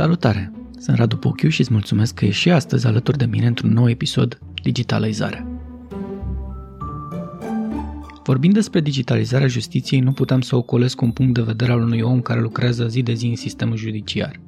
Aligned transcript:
Salutare! 0.00 0.52
Sunt 0.78 0.96
Radu 0.96 1.16
Pochiu 1.16 1.48
și 1.48 1.60
îți 1.60 1.72
mulțumesc 1.72 2.14
că 2.14 2.24
ești 2.24 2.40
și 2.40 2.50
astăzi 2.50 2.86
alături 2.86 3.18
de 3.18 3.24
mine 3.24 3.46
într-un 3.46 3.70
nou 3.70 3.88
episod 3.88 4.38
Digitalizare. 4.62 5.46
Vorbind 8.24 8.54
despre 8.54 8.80
digitalizarea 8.80 9.46
justiției, 9.46 10.00
nu 10.00 10.12
puteam 10.12 10.40
să 10.40 10.56
ocolesc 10.56 11.00
un 11.00 11.10
punct 11.10 11.34
de 11.34 11.42
vedere 11.42 11.72
al 11.72 11.80
unui 11.80 12.00
om 12.00 12.20
care 12.20 12.40
lucrează 12.40 12.86
zi 12.86 13.02
de 13.02 13.12
zi 13.12 13.26
în 13.26 13.36
sistemul 13.36 13.76
judiciar. 13.76 14.40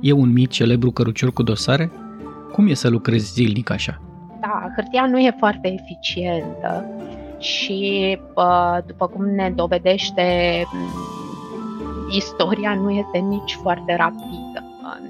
E 0.00 0.12
un 0.12 0.32
mic 0.32 0.50
celebru 0.50 0.90
cărucior 0.90 1.32
cu 1.32 1.42
dosare? 1.42 1.90
Cum 2.52 2.66
e 2.68 2.74
să 2.74 2.88
lucrezi 2.88 3.32
zilnic 3.32 3.70
așa? 3.70 4.02
Da, 4.40 4.72
hârtia 4.76 5.06
nu 5.06 5.18
e 5.18 5.34
foarte 5.38 5.74
eficientă 5.80 6.84
și, 7.38 8.18
după 8.86 9.06
cum 9.06 9.24
ne 9.24 9.52
dovedește 9.54 10.22
istoria, 12.10 12.74
nu 12.74 12.90
este 12.90 13.18
nici 13.18 13.58
foarte 13.62 13.96
rapidă. 13.96 14.47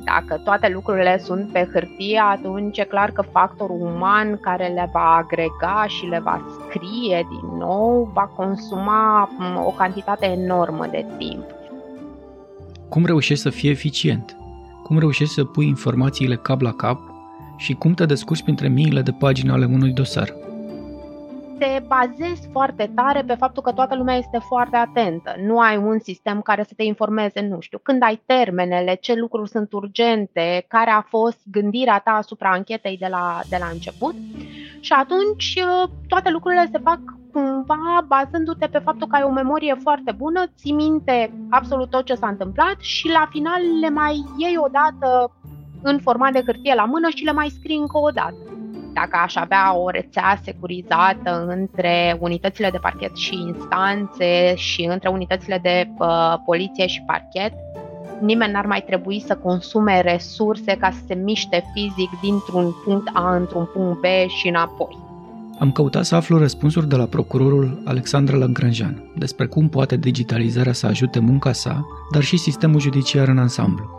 Dacă 0.04 0.40
toate 0.44 0.68
lucrurile 0.68 1.18
sunt 1.18 1.52
pe 1.52 1.68
hârtie, 1.72 2.20
atunci 2.32 2.78
e 2.78 2.84
clar 2.84 3.10
că 3.10 3.22
factorul 3.22 3.80
uman 3.80 4.38
care 4.40 4.66
le 4.66 4.90
va 4.92 5.14
agrega 5.16 5.84
și 5.86 6.06
le 6.06 6.18
va 6.18 6.40
scrie 6.68 7.26
din 7.30 7.58
nou 7.58 8.10
va 8.14 8.30
consuma 8.36 9.30
o 9.66 9.70
cantitate 9.70 10.26
enormă 10.26 10.86
de 10.90 11.06
timp. 11.18 11.44
Cum 12.88 13.04
reușești 13.04 13.42
să 13.42 13.50
fii 13.50 13.70
eficient? 13.70 14.36
Cum 14.82 14.98
reușești 14.98 15.34
să 15.34 15.44
pui 15.44 15.66
informațiile 15.66 16.36
cap 16.36 16.60
la 16.60 16.72
cap 16.72 17.00
și 17.56 17.74
cum 17.74 17.92
te 17.92 18.06
descurci 18.06 18.42
printre 18.42 18.68
miile 18.68 19.02
de 19.02 19.12
pagini 19.12 19.50
ale 19.50 19.64
unui 19.64 19.92
dosar? 19.92 20.47
Te 21.58 21.82
bazezi 21.86 22.48
foarte 22.52 22.90
tare 22.94 23.22
pe 23.26 23.34
faptul 23.34 23.62
că 23.62 23.72
toată 23.72 23.94
lumea 23.96 24.16
este 24.16 24.38
foarte 24.38 24.76
atentă. 24.76 25.34
Nu 25.46 25.58
ai 25.58 25.76
un 25.76 25.98
sistem 25.98 26.40
care 26.40 26.62
să 26.62 26.72
te 26.76 26.82
informeze, 26.82 27.40
nu 27.40 27.60
știu, 27.60 27.78
când 27.82 28.02
ai 28.02 28.22
termenele, 28.26 28.94
ce 28.94 29.14
lucruri 29.14 29.50
sunt 29.50 29.72
urgente, 29.72 30.64
care 30.68 30.90
a 30.90 31.00
fost 31.00 31.38
gândirea 31.44 31.98
ta 31.98 32.10
asupra 32.10 32.50
anchetei 32.50 32.96
de 32.96 33.06
la, 33.10 33.40
de 33.48 33.56
la 33.60 33.66
început. 33.72 34.14
Și 34.80 34.92
atunci 34.92 35.54
uh, 35.56 35.88
toate 36.08 36.30
lucrurile 36.30 36.68
se 36.72 36.78
fac 36.78 36.98
cumva 37.32 38.06
bazându-te 38.06 38.66
pe 38.66 38.78
faptul 38.78 39.06
că 39.06 39.16
ai 39.16 39.22
o 39.22 39.30
memorie 39.30 39.78
foarte 39.82 40.12
bună, 40.12 40.44
ții 40.56 40.72
minte 40.72 41.32
absolut 41.50 41.90
tot 41.90 42.04
ce 42.04 42.14
s-a 42.14 42.28
întâmplat 42.28 42.76
și 42.78 43.08
la 43.08 43.28
final 43.30 43.60
le 43.80 43.88
mai 43.90 44.24
iei 44.36 44.56
odată 44.56 45.32
în 45.82 45.98
format 45.98 46.32
de 46.32 46.42
hârtie 46.46 46.74
la 46.74 46.84
mână 46.84 47.08
și 47.08 47.24
le 47.24 47.32
mai 47.32 47.48
scrii 47.48 47.76
încă 47.76 47.98
o 47.98 48.10
dată 48.10 48.57
dacă 49.00 49.22
aș 49.24 49.34
avea 49.36 49.76
o 49.76 49.90
rețea 49.90 50.40
securizată 50.44 51.46
între 51.48 52.16
unitățile 52.20 52.70
de 52.70 52.78
parchet 52.78 53.16
și 53.16 53.34
instanțe 53.34 54.54
și 54.54 54.82
între 54.82 55.08
unitățile 55.08 55.58
de 55.62 55.88
uh, 55.98 56.34
poliție 56.44 56.86
și 56.86 57.02
parchet, 57.06 57.52
nimeni 58.20 58.52
n-ar 58.52 58.66
mai 58.66 58.82
trebui 58.86 59.24
să 59.26 59.34
consume 59.36 60.00
resurse 60.00 60.76
ca 60.80 60.90
să 60.90 60.98
se 61.06 61.14
miște 61.14 61.64
fizic 61.74 62.10
dintr-un 62.22 62.74
punct 62.84 63.10
A 63.12 63.34
într-un 63.34 63.68
punct 63.72 64.00
B 64.00 64.04
și 64.28 64.48
înapoi. 64.48 64.98
Am 65.58 65.72
căutat 65.72 66.04
să 66.04 66.14
aflu 66.14 66.38
răspunsuri 66.38 66.88
de 66.88 66.96
la 66.96 67.04
procurorul 67.04 67.82
Alexandra 67.84 68.36
Lagranjan 68.36 69.10
despre 69.16 69.46
cum 69.46 69.68
poate 69.68 69.96
digitalizarea 69.96 70.72
să 70.72 70.86
ajute 70.86 71.18
munca 71.18 71.52
sa, 71.52 71.86
dar 72.12 72.22
și 72.22 72.36
sistemul 72.36 72.80
judiciar 72.80 73.28
în 73.28 73.38
ansamblu 73.38 73.97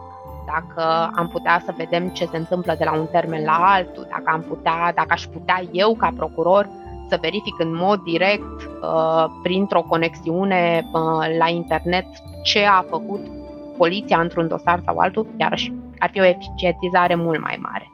dacă 0.53 1.11
am 1.16 1.28
putea 1.28 1.61
să 1.66 1.73
vedem 1.78 2.08
ce 2.08 2.25
se 2.25 2.38
întâmplă 2.38 2.75
de 2.78 2.83
la 2.83 2.94
un 2.94 3.05
termen 3.11 3.44
la 3.44 3.58
altul, 3.61 4.08
dacă 4.09 4.23
am 4.25 4.42
putea, 4.42 4.91
dacă 4.95 5.08
aș 5.09 5.23
putea 5.23 5.61
eu 5.72 5.95
ca 5.95 6.09
procuror 6.16 6.69
să 7.09 7.17
verific 7.22 7.59
în 7.59 7.75
mod 7.75 8.00
direct 8.02 8.61
uh, 8.81 9.25
printr-o 9.44 9.81
conexiune 9.81 10.89
uh, 10.94 11.38
la 11.38 11.47
internet 11.47 12.06
ce 12.44 12.66
a 12.66 12.86
făcut 12.89 13.22
poliția 13.78 14.19
într-un 14.19 14.47
dosar 14.47 14.81
sau 14.86 14.97
altul, 14.97 15.28
iarăși 15.38 15.73
ar 16.00 16.09
fi 16.09 16.19
o 16.19 16.25
eficientizare 16.25 17.16
mult 17.16 17.41
mai 17.41 17.58
mare. 17.61 17.91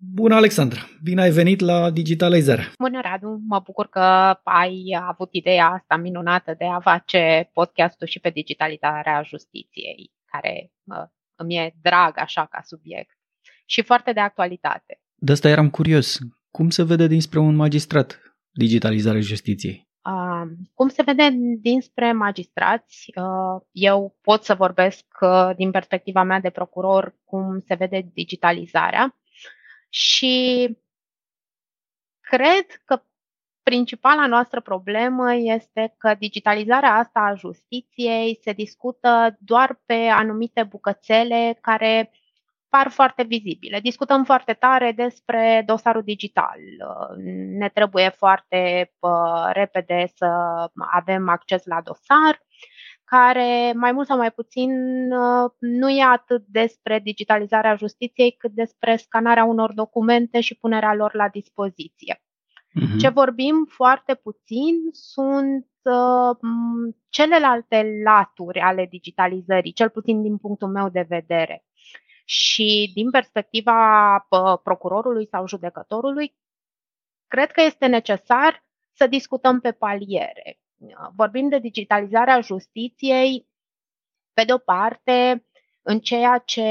Bună, 0.00 0.34
Alexandra! 0.34 0.80
Bine 1.02 1.22
ai 1.22 1.30
venit 1.30 1.60
la 1.60 1.90
Digitalizare! 1.90 2.72
Bună, 2.78 3.00
Radu! 3.00 3.40
Mă 3.46 3.60
bucur 3.64 3.88
că 3.88 4.00
ai 4.42 4.98
avut 5.00 5.28
ideea 5.32 5.66
asta 5.66 5.96
minunată 5.96 6.54
de 6.58 6.64
a 6.64 6.80
face 6.80 7.50
podcastul 7.52 8.06
și 8.06 8.20
pe 8.20 8.30
digitalizarea 8.30 9.22
justiției, 9.22 10.12
care 10.24 10.72
mă, 10.84 11.08
îmi 11.36 11.56
e 11.56 11.74
drag 11.82 12.18
așa 12.18 12.46
ca 12.50 12.60
subiect 12.64 13.18
și 13.66 13.82
foarte 13.82 14.12
de 14.12 14.20
actualitate. 14.20 15.00
De 15.14 15.32
asta 15.32 15.48
eram 15.48 15.70
curios. 15.70 16.18
Cum 16.50 16.70
se 16.70 16.84
vede 16.84 17.06
dinspre 17.06 17.38
un 17.38 17.54
magistrat 17.54 18.20
digitalizarea 18.50 19.20
justiției? 19.20 19.88
Uh, 20.04 20.50
cum 20.74 20.88
se 20.88 21.02
vede 21.02 21.28
dinspre 21.60 22.12
magistrați, 22.12 23.10
uh, 23.14 23.62
eu 23.72 24.18
pot 24.22 24.44
să 24.44 24.54
vorbesc 24.54 25.04
uh, 25.20 25.50
din 25.56 25.70
perspectiva 25.70 26.22
mea 26.22 26.40
de 26.40 26.50
procuror 26.50 27.14
cum 27.24 27.62
se 27.66 27.74
vede 27.74 28.10
digitalizarea 28.14 29.18
și 29.88 30.76
cred 32.20 32.66
că 32.84 33.02
principala 33.62 34.26
noastră 34.26 34.60
problemă 34.60 35.34
este 35.34 35.94
că 35.98 36.14
digitalizarea 36.14 36.94
asta 36.94 37.20
a 37.20 37.34
justiției 37.34 38.38
se 38.42 38.52
discută 38.52 39.36
doar 39.40 39.80
pe 39.86 39.94
anumite 39.94 40.62
bucățele 40.62 41.58
care 41.60 42.10
par 42.68 42.88
foarte 42.90 43.22
vizibile. 43.22 43.80
Discutăm 43.80 44.24
foarte 44.24 44.52
tare 44.52 44.92
despre 44.92 45.62
dosarul 45.66 46.02
digital. 46.02 46.58
Ne 47.58 47.68
trebuie 47.68 48.08
foarte 48.08 48.92
repede 49.52 50.12
să 50.14 50.26
avem 50.76 51.28
acces 51.28 51.64
la 51.64 51.80
dosar 51.80 52.46
care 53.08 53.72
mai 53.76 53.92
mult 53.92 54.06
sau 54.06 54.16
mai 54.16 54.32
puțin 54.32 54.70
uh, 55.12 55.50
nu 55.58 55.90
e 55.90 56.02
atât 56.02 56.44
despre 56.46 56.98
digitalizarea 56.98 57.74
justiției, 57.74 58.30
cât 58.38 58.50
despre 58.50 58.96
scanarea 58.96 59.44
unor 59.44 59.72
documente 59.72 60.40
și 60.40 60.58
punerea 60.58 60.94
lor 60.94 61.14
la 61.14 61.28
dispoziție. 61.28 62.14
Uh-huh. 62.14 62.98
Ce 62.98 63.08
vorbim 63.08 63.66
foarte 63.68 64.14
puțin 64.14 64.74
sunt 64.90 65.66
uh, 65.82 66.36
celelalte 67.08 67.90
laturi 68.04 68.58
ale 68.58 68.86
digitalizării, 68.90 69.72
cel 69.72 69.88
puțin 69.88 70.22
din 70.22 70.36
punctul 70.36 70.68
meu 70.68 70.88
de 70.88 71.06
vedere. 71.08 71.64
Și 72.24 72.90
din 72.94 73.10
perspectiva 73.10 74.14
uh, 74.14 74.58
procurorului 74.62 75.26
sau 75.26 75.46
judecătorului, 75.46 76.36
cred 77.28 77.50
că 77.50 77.62
este 77.62 77.86
necesar 77.86 78.66
să 78.92 79.06
discutăm 79.06 79.60
pe 79.60 79.72
paliere 79.72 80.58
vorbim 81.14 81.48
de 81.48 81.58
digitalizarea 81.58 82.40
justiției, 82.40 83.48
pe 84.32 84.44
de 84.44 84.52
o 84.52 84.58
parte, 84.58 85.46
în 85.82 86.00
ceea 86.00 86.38
ce, 86.38 86.62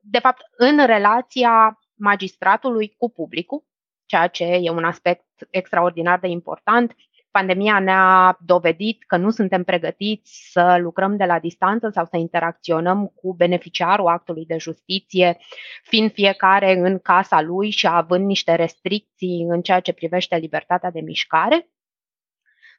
de 0.00 0.18
fapt, 0.18 0.42
în 0.56 0.86
relația 0.86 1.78
magistratului 1.94 2.94
cu 2.98 3.10
publicul, 3.10 3.64
ceea 4.04 4.26
ce 4.26 4.44
e 4.44 4.70
un 4.70 4.84
aspect 4.84 5.26
extraordinar 5.50 6.18
de 6.18 6.28
important, 6.28 6.94
Pandemia 7.30 7.78
ne-a 7.78 8.38
dovedit 8.40 9.04
că 9.06 9.16
nu 9.16 9.30
suntem 9.30 9.64
pregătiți 9.64 10.48
să 10.52 10.76
lucrăm 10.80 11.16
de 11.16 11.24
la 11.24 11.38
distanță 11.38 11.90
sau 11.92 12.04
să 12.04 12.16
interacționăm 12.16 13.06
cu 13.06 13.34
beneficiarul 13.34 14.06
actului 14.06 14.44
de 14.46 14.56
justiție, 14.58 15.38
fiind 15.82 16.12
fiecare 16.12 16.78
în 16.78 16.98
casa 16.98 17.40
lui 17.40 17.70
și 17.70 17.86
având 17.86 18.26
niște 18.26 18.54
restricții 18.54 19.46
în 19.48 19.62
ceea 19.62 19.80
ce 19.80 19.92
privește 19.92 20.36
libertatea 20.36 20.90
de 20.90 21.00
mișcare. 21.00 21.68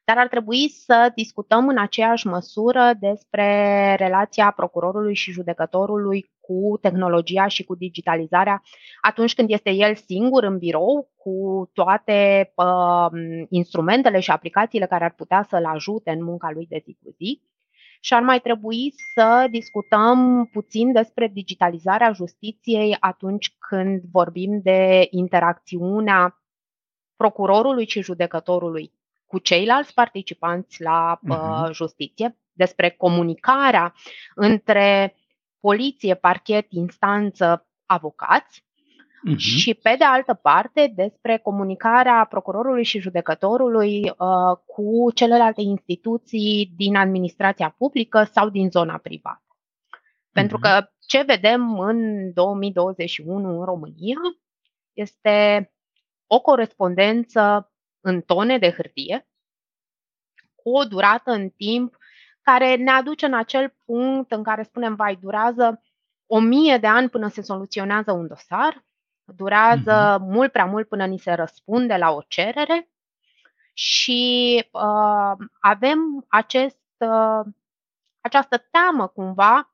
Dar 0.10 0.18
ar 0.18 0.28
trebui 0.28 0.70
să 0.70 1.12
discutăm 1.16 1.68
în 1.68 1.78
aceeași 1.78 2.28
măsură 2.28 2.92
despre 3.00 3.96
relația 3.96 4.52
procurorului 4.52 5.16
și 5.16 5.32
judecătorului 5.32 6.32
cu 6.40 6.78
tehnologia 6.82 7.48
și 7.48 7.64
cu 7.64 7.76
digitalizarea 7.76 8.62
atunci 9.02 9.36
când 9.36 9.50
este 9.52 9.70
el 9.72 9.96
singur 9.96 10.44
în 10.44 10.58
birou 10.58 11.12
cu 11.16 11.70
toate 11.74 12.52
uh, 12.56 13.20
instrumentele 13.50 14.20
și 14.20 14.32
aplicațiile 14.32 14.86
care 14.86 15.04
ar 15.04 15.14
putea 15.14 15.46
să-l 15.50 15.66
ajute 15.66 16.12
în 16.12 16.24
munca 16.24 16.52
lui 16.52 16.66
de 16.66 16.82
zi 16.84 16.98
cu 17.04 17.16
zi. 17.18 17.42
Și 18.02 18.14
ar 18.14 18.22
mai 18.22 18.40
trebui 18.40 18.94
să 19.14 19.48
discutăm 19.52 20.50
puțin 20.52 20.92
despre 20.92 21.28
digitalizarea 21.28 22.12
justiției 22.12 22.98
atunci 23.00 23.56
când 23.70 24.02
vorbim 24.12 24.60
de 24.64 25.08
interacțiunea 25.10 26.44
procurorului 27.16 27.88
și 27.88 28.02
judecătorului 28.02 28.98
cu 29.30 29.40
ceilalți 29.40 29.94
participanți 29.94 30.82
la 30.82 31.20
uh, 31.30 31.70
justiție, 31.72 32.38
despre 32.52 32.90
comunicarea 32.90 33.94
între 34.36 35.16
poliție, 35.60 36.16
parchet, 36.16 36.66
instanță, 36.70 37.68
avocați 37.86 38.66
uh-huh. 39.30 39.38
și, 39.38 39.74
pe 39.74 39.96
de 39.98 40.04
altă 40.04 40.34
parte, 40.34 40.92
despre 40.96 41.38
comunicarea 41.38 42.26
procurorului 42.30 42.84
și 42.84 43.00
judecătorului 43.00 44.10
uh, 44.10 44.58
cu 44.66 45.12
celelalte 45.14 45.62
instituții 45.62 46.74
din 46.76 46.96
administrația 46.96 47.76
publică 47.78 48.24
sau 48.24 48.50
din 48.50 48.70
zona 48.70 48.98
privată. 48.98 49.44
Uh-huh. 49.46 50.34
Pentru 50.34 50.58
că 50.58 50.90
ce 51.08 51.24
vedem 51.28 51.80
în 51.80 52.32
2021 52.34 53.60
în 53.60 53.66
România 53.66 54.20
este 54.94 55.72
o 56.28 56.40
corespondență 56.40 57.72
în 58.02 58.22
tone 58.22 58.58
de 58.58 58.72
hârtie 58.72 59.28
cu 60.56 60.70
o 60.70 60.84
durată 60.84 61.32
în 61.32 61.50
timp 61.50 61.98
care 62.42 62.76
ne 62.76 62.92
aduce 62.92 63.26
în 63.26 63.34
acel 63.34 63.76
punct 63.86 64.32
în 64.32 64.44
care 64.44 64.64
spunem, 64.64 64.96
vai, 64.96 65.16
durează 65.16 65.82
o 66.26 66.40
mie 66.40 66.78
de 66.78 66.88
ani 66.88 67.10
până 67.10 67.28
se 67.28 67.42
soluționează 67.42 68.12
un 68.12 68.28
dosar, 68.28 68.86
durează 69.24 70.16
uh-huh. 70.16 70.22
mult 70.22 70.52
prea 70.52 70.66
mult 70.66 70.88
până 70.88 71.06
ni 71.06 71.20
se 71.20 71.34
răspunde 71.34 71.96
la 71.96 72.12
o 72.12 72.22
cerere 72.28 72.90
și 73.74 74.56
uh, 74.72 75.48
avem 75.60 76.26
acest, 76.28 76.80
uh, 76.98 77.54
această 78.22 78.68
teamă 78.72 79.08
cumva 79.08 79.74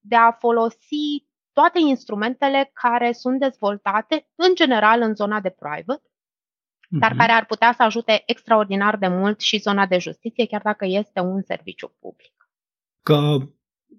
de 0.00 0.16
a 0.16 0.32
folosi 0.32 1.26
toate 1.52 1.78
instrumentele 1.78 2.70
care 2.72 3.12
sunt 3.12 3.40
dezvoltate 3.40 4.28
în 4.34 4.54
general 4.54 5.00
în 5.00 5.14
zona 5.14 5.40
de 5.40 5.50
private, 5.50 6.02
uh-huh. 6.08 6.13
Dar 6.98 7.10
mhm. 7.10 7.18
care 7.18 7.32
ar 7.32 7.44
putea 7.46 7.74
să 7.76 7.82
ajute 7.82 8.22
extraordinar 8.26 8.96
de 8.96 9.08
mult 9.08 9.40
și 9.40 9.58
zona 9.58 9.86
de 9.86 9.98
justiție, 9.98 10.46
chiar 10.46 10.60
dacă 10.64 10.84
este 10.88 11.20
un 11.20 11.42
serviciu 11.42 11.96
public. 12.00 12.32
Ca 13.02 13.50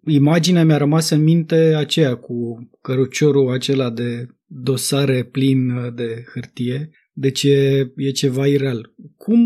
imaginea 0.05 0.63
mi-a 0.63 0.77
rămas 0.77 1.09
în 1.09 1.23
minte 1.23 1.55
aceea 1.77 2.15
cu 2.15 2.69
căruciorul 2.81 3.53
acela 3.53 3.89
de 3.89 4.27
dosare 4.45 5.23
plin 5.23 5.91
de 5.95 6.25
hârtie, 6.33 6.89
deci 7.13 7.43
e, 7.43 7.91
e 7.95 8.11
ceva 8.11 8.47
ireal. 8.47 8.93
Cum, 9.17 9.39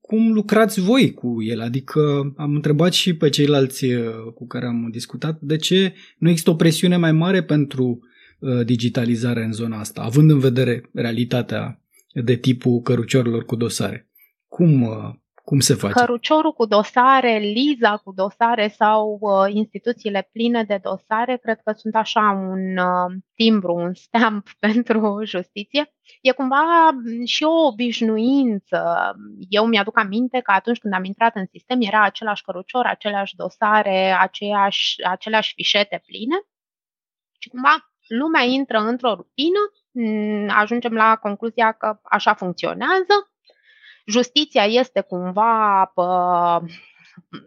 cum 0.00 0.32
lucrați 0.32 0.80
voi 0.80 1.12
cu 1.12 1.42
el? 1.42 1.60
Adică 1.60 2.32
am 2.36 2.54
întrebat 2.54 2.92
și 2.92 3.16
pe 3.16 3.28
ceilalți 3.28 3.84
uh, 3.84 4.04
cu 4.34 4.46
care 4.46 4.66
am 4.66 4.88
discutat 4.90 5.40
de 5.40 5.56
ce 5.56 5.94
nu 6.18 6.28
există 6.28 6.50
o 6.50 6.54
presiune 6.54 6.96
mai 6.96 7.12
mare 7.12 7.42
pentru 7.42 8.00
uh, 8.38 8.64
digitalizare 8.64 9.44
în 9.44 9.52
zona 9.52 9.78
asta, 9.78 10.00
având 10.00 10.30
în 10.30 10.38
vedere 10.38 10.82
realitatea 10.92 11.80
de 12.12 12.36
tipul 12.36 12.80
căruciorilor 12.80 13.44
cu 13.44 13.56
dosare. 13.56 14.08
Cum, 14.48 14.82
uh, 14.82 15.14
cum 15.44 15.60
se 15.60 15.74
face? 15.74 15.92
Căruciorul 15.92 16.52
cu 16.52 16.66
dosare, 16.66 17.38
Liza 17.38 17.96
cu 17.96 18.12
dosare 18.12 18.68
sau 18.68 19.18
uh, 19.20 19.52
instituțiile 19.54 20.28
pline 20.32 20.64
de 20.64 20.80
dosare, 20.82 21.36
cred 21.36 21.60
că 21.64 21.72
sunt 21.72 21.94
așa 21.94 22.30
un 22.30 22.76
uh, 22.76 23.20
timbru, 23.34 23.74
un 23.74 23.94
stamp 23.94 24.50
pentru 24.66 25.20
justiție. 25.24 25.94
E 26.22 26.32
cumva 26.32 26.90
mm, 26.90 27.24
și 27.24 27.44
o 27.44 27.66
obișnuință. 27.66 29.12
Eu 29.48 29.66
mi-aduc 29.66 29.98
aminte 29.98 30.40
că 30.40 30.52
atunci 30.52 30.78
când 30.78 30.94
am 30.94 31.04
intrat 31.04 31.36
în 31.36 31.46
sistem 31.46 31.78
era 31.80 32.02
același 32.02 32.42
cărucior, 32.42 32.86
aceleași 32.86 33.36
dosare, 33.36 34.16
aceeași, 34.20 35.02
aceleași 35.02 35.52
fișete 35.54 36.02
pline. 36.06 36.36
Și 37.38 37.48
cumva 37.48 37.89
lumea 38.10 38.42
intră 38.42 38.78
într-o 38.78 39.14
rutină, 39.14 39.72
mm, 39.90 40.50
ajungem 40.50 40.92
la 40.92 41.16
concluzia 41.16 41.72
că 41.72 42.00
așa 42.02 42.34
funcționează 42.34 43.30
Justiția 44.10 44.64
este 44.64 45.00
cumva 45.00 45.84
pă, 45.94 46.60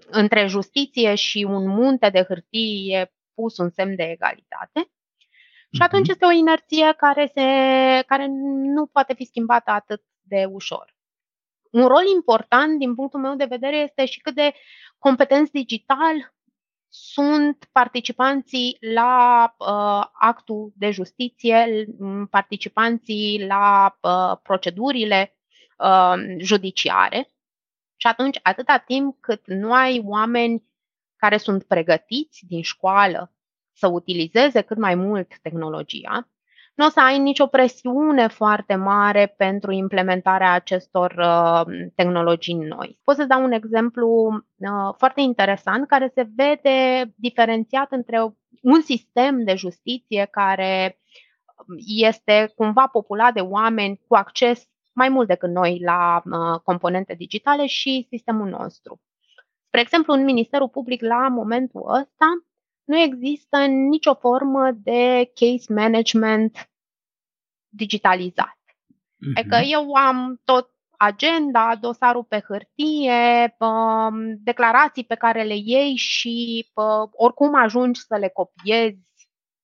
între 0.06 0.46
justiție 0.46 1.16
și 1.16 1.46
un 1.50 1.68
munte 1.68 2.10
de 2.10 2.24
hârtie 2.28 3.14
pus 3.34 3.58
un 3.58 3.70
semn 3.70 3.96
de 3.96 4.04
egalitate. 4.04 4.92
Și 5.60 5.80
mhm. 5.80 5.84
atunci 5.84 6.10
este 6.10 6.26
o 6.26 6.32
inerție 6.32 6.94
care, 6.98 7.32
se, 7.34 7.42
care 8.08 8.28
nu 8.76 8.86
poate 8.86 9.14
fi 9.14 9.26
schimbată 9.26 9.72
atât 9.72 10.02
de 10.22 10.46
ușor. 10.50 10.96
Un 11.72 11.88
rol 11.88 12.06
important, 12.16 12.80
din 12.80 12.96
punctul 12.96 13.20
meu 13.20 13.36
de 13.36 13.46
vedere, 13.46 13.78
este 13.78 14.06
și 14.06 14.20
cât 14.20 14.36
de 14.36 14.54
competenți 14.98 15.52
digital 15.52 16.34
sunt 16.96 17.70
participanții 17.72 18.78
la 18.80 19.56
uh, 19.58 20.08
actul 20.12 20.74
de 20.76 20.92
justiție, 20.92 21.86
participanții 22.30 23.46
la 23.48 23.98
uh, 24.02 24.38
procedurile 24.44 25.38
uh, 25.78 26.14
judiciare. 26.38 27.30
Și 27.96 28.08
atunci, 28.08 28.40
atâta 28.44 28.78
timp 28.78 29.18
cât 29.20 29.48
nu 29.48 29.74
ai 29.74 30.02
oameni 30.06 30.64
care 31.16 31.38
sunt 31.38 31.64
pregătiți 31.64 32.46
din 32.46 32.62
școală 32.62 33.34
să 33.72 33.88
utilizeze 33.88 34.62
cât 34.62 34.78
mai 34.78 34.96
mult 34.96 35.40
tehnologia, 35.42 36.30
nu 36.74 36.86
o 36.86 36.90
să 36.90 37.00
ai 37.00 37.20
nicio 37.20 37.48
presiune 37.48 38.28
foarte 38.28 38.76
mare 38.76 39.34
pentru 39.38 39.72
implementarea 39.72 40.52
acestor 40.52 41.14
uh, 41.18 41.62
tehnologii 41.96 42.54
noi. 42.54 43.00
Pot 43.04 43.16
să 43.16 43.26
dau 43.26 43.44
un 43.44 43.52
exemplu 43.52 44.34
uh, 44.58 44.94
foarte 44.98 45.22
interesant 45.22 45.88
care 45.88 46.12
se 46.14 46.30
vede 46.36 47.06
diferențiat 47.16 47.92
între 47.92 48.20
un 48.62 48.82
sistem 48.82 49.44
de 49.44 49.56
justiție 49.56 50.28
care 50.32 50.98
este 51.86 52.52
cumva 52.56 52.88
populat 52.88 53.34
de 53.34 53.40
oameni 53.40 54.02
cu 54.08 54.16
acces 54.16 54.68
mai 54.94 55.10
mult 55.10 55.28
decât 55.28 55.50
noi 55.50 55.80
la 55.84 56.22
uh, 56.26 56.60
componente 56.64 57.14
digitale 57.14 57.66
și 57.66 58.08
sistemul 58.10 58.50
nostru. 58.50 59.02
Spre 59.68 59.82
exemplu, 59.82 60.14
în 60.14 60.24
Ministerul 60.24 60.70
Public, 60.70 61.02
la 61.02 61.28
momentul 61.28 61.84
ăsta, 61.88 62.26
nu 62.84 63.00
există 63.00 63.66
nicio 63.66 64.14
formă 64.14 64.72
de 64.72 65.32
case 65.34 65.74
management 65.74 66.70
digitalizat. 67.70 68.58
Mm-hmm. 68.58 69.40
Adică 69.40 69.56
eu 69.56 69.94
am 69.94 70.42
tot 70.44 70.74
agenda, 70.98 71.76
dosarul 71.76 72.24
pe 72.24 72.44
hârtie, 72.48 73.56
um, 73.60 74.36
declarații 74.44 75.04
pe 75.04 75.16
care 75.16 75.44
le 75.44 75.56
iei 75.56 75.96
și 75.96 76.68
oricum 77.12 77.56
ajungi 77.56 78.00
să 78.00 78.18
le 78.18 78.30
copiezi 78.30 79.00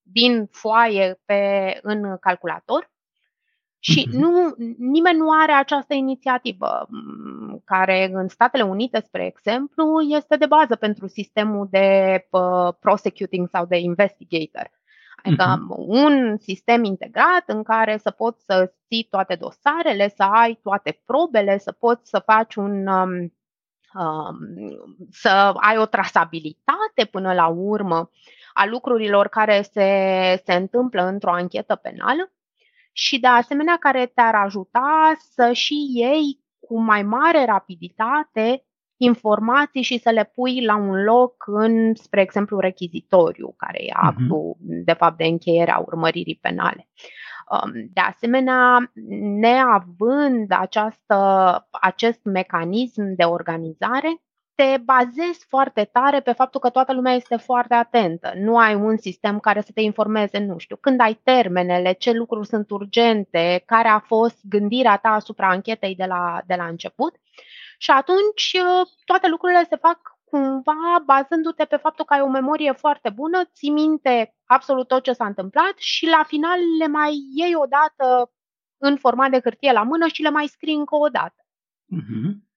din 0.02 0.48
foaie 0.52 1.20
pe, 1.26 1.80
în 1.82 2.18
calculator. 2.18 2.92
Și 3.80 4.08
mm-hmm. 4.08 4.20
nu, 4.20 4.56
nimeni 4.78 5.18
nu 5.18 5.32
are 5.42 5.52
această 5.52 5.94
inițiativă, 5.94 6.88
mm, 6.90 7.62
care 7.66 8.10
în 8.14 8.28
Statele 8.28 8.64
Unite, 8.64 9.00
spre 9.06 9.26
exemplu, 9.26 10.02
este 10.02 10.36
de 10.36 10.46
bază 10.46 10.76
pentru 10.76 11.08
sistemul 11.08 11.68
de 11.72 12.28
uh, 12.30 12.74
prosecuting 12.80 13.50
sau 13.52 13.66
de 13.66 13.78
investigator. 13.78 14.72
Adică 15.24 15.44
mm-hmm. 15.44 15.88
un 15.88 16.38
sistem 16.38 16.84
integrat 16.84 17.44
în 17.46 17.64
care 17.64 17.98
să 17.98 18.12
poți 18.12 18.44
să 18.46 18.74
ții 18.88 19.08
toate 19.10 19.36
dosarele, 19.36 20.10
să 20.16 20.24
ai 20.24 20.60
toate 20.64 21.02
probele, 21.06 21.58
să 21.58 21.72
poți 21.72 22.10
să 22.10 22.20
faci 22.20 22.56
un. 22.56 22.88
Um, 22.88 23.34
um, 23.94 24.38
să 25.12 25.30
ai 25.56 25.78
o 25.78 25.86
trasabilitate 25.86 27.06
până 27.12 27.34
la 27.34 27.48
urmă 27.48 28.10
a 28.54 28.66
lucrurilor 28.66 29.28
care 29.28 29.62
se, 29.62 30.42
se 30.46 30.54
întâmplă 30.54 31.02
într-o 31.02 31.32
anchetă 31.32 31.76
penală 31.76 32.32
și 32.92 33.20
de 33.20 33.28
asemenea 33.28 33.78
care 33.78 34.06
te-ar 34.06 34.36
ajuta 34.36 35.16
să 35.34 35.52
și 35.52 35.76
iei 35.94 36.40
cu 36.60 36.82
mai 36.82 37.04
mare 37.04 37.46
rapiditate 37.46 38.64
informații 38.98 39.82
și 39.82 39.98
să 39.98 40.10
le 40.10 40.32
pui 40.36 40.66
la 40.66 40.76
un 40.76 41.04
loc 41.04 41.44
în, 41.46 41.96
spre 41.96 42.22
exemplu, 42.22 42.60
rechizitoriu, 42.60 43.54
care 43.58 43.84
e 43.84 43.94
mhm. 43.96 44.06
actul, 44.06 44.56
uh-huh. 44.56 44.84
de 44.84 44.94
fapt, 44.94 45.18
de 45.18 45.24
încheiere 45.24 45.72
a 45.72 45.80
urmăririi 45.80 46.40
penale. 46.42 46.90
Um, 47.50 47.72
de 47.94 48.02
asemenea, 48.02 48.92
neavând 49.40 50.52
această, 50.52 51.18
acest 51.72 52.20
mecanism 52.24 53.16
de 53.16 53.24
organizare, 53.24 54.22
te 54.60 54.78
bazezi 54.78 55.46
foarte 55.48 55.84
tare 55.84 56.20
pe 56.20 56.32
faptul 56.32 56.60
că 56.60 56.70
toată 56.70 56.94
lumea 56.94 57.14
este 57.14 57.36
foarte 57.36 57.74
atentă. 57.74 58.32
Nu 58.36 58.58
ai 58.58 58.76
un 58.76 58.98
sistem 58.98 59.40
care 59.40 59.62
să 59.62 59.72
te 59.74 59.82
informeze, 59.82 60.38
nu 60.38 60.58
știu, 60.58 60.76
când 60.76 61.00
ai 61.00 61.14
termenele, 61.14 61.92
ce 61.92 62.12
lucruri 62.12 62.48
sunt 62.48 62.70
urgente, 62.70 63.64
care 63.66 63.88
a 63.88 64.00
fost 64.00 64.38
gândirea 64.44 64.98
ta 64.98 65.10
asupra 65.10 65.50
anchetei 65.50 65.96
de 65.96 66.06
la, 66.06 66.42
de 66.46 66.56
la 66.56 66.66
început. 66.66 67.16
Și 67.78 67.92
atunci 67.92 68.52
uh, 68.54 68.88
toate 69.06 69.28
lucrurile 69.28 69.66
se 69.70 69.76
fac 69.76 70.00
cumva 70.24 71.04
bazându-te 71.06 71.66
pe 71.66 71.76
faptul 71.76 72.06
că 72.06 72.14
ai 72.14 72.22
o 72.22 72.30
memorie 72.30 72.72
foarte 72.72 73.10
bună, 73.10 73.42
ții 73.54 73.70
minte 73.70 74.36
absolut 74.46 74.88
tot 74.88 75.04
ce 75.04 75.14
s-a 75.14 75.26
întâmplat 75.26 75.74
și 75.78 76.06
la 76.06 76.24
final 76.28 76.60
le 76.80 76.88
mai 76.88 77.14
iei 77.36 77.56
o 77.56 77.66
dată 77.66 78.32
în 78.78 78.98
format 78.98 79.30
de 79.32 79.40
hârtie 79.44 79.72
la 79.72 79.84
mână 79.84 80.08
și 80.08 80.22
le 80.22 80.30
mai 80.30 80.48
scrii 80.48 80.76
încă 80.76 80.96
o 80.96 81.08
dată. 81.08 81.46
Uh-huh. 81.96 82.49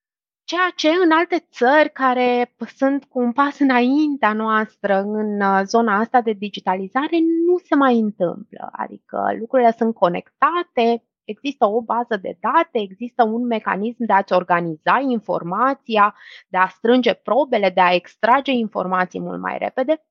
Ceea 0.53 0.71
ce 0.75 0.89
în 0.89 1.11
alte 1.11 1.47
țări 1.51 1.91
care 1.91 2.55
sunt 2.75 3.05
cu 3.05 3.19
un 3.19 3.31
pas 3.31 3.59
înaintea 3.59 4.33
noastră 4.33 4.99
în 4.99 5.41
uh, 5.41 5.61
zona 5.63 5.99
asta 5.99 6.21
de 6.21 6.31
digitalizare 6.31 7.19
nu 7.45 7.57
se 7.57 7.75
mai 7.75 7.99
întâmplă. 7.99 8.69
Adică 8.71 9.35
lucrurile 9.39 9.71
sunt 9.77 9.93
conectate, 9.93 11.03
există 11.23 11.65
o 11.65 11.81
bază 11.81 12.17
de 12.21 12.37
date, 12.39 12.79
există 12.79 13.23
un 13.23 13.45
mecanism 13.45 14.05
de 14.05 14.13
a-ți 14.13 14.33
organiza 14.33 14.99
informația, 14.99 16.15
de 16.47 16.57
a 16.57 16.67
strânge 16.67 17.13
probele, 17.13 17.69
de 17.69 17.81
a 17.81 17.93
extrage 17.93 18.51
informații 18.51 19.19
mult 19.19 19.41
mai 19.41 19.57
repede, 19.57 20.05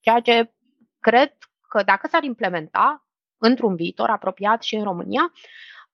ceea 0.00 0.20
ce 0.20 0.54
cred 1.00 1.32
că 1.68 1.82
dacă 1.82 2.06
s-ar 2.06 2.22
implementa 2.22 3.06
într-un 3.38 3.74
viitor 3.74 4.08
apropiat 4.08 4.62
și 4.62 4.74
în 4.74 4.84
România, 4.84 5.32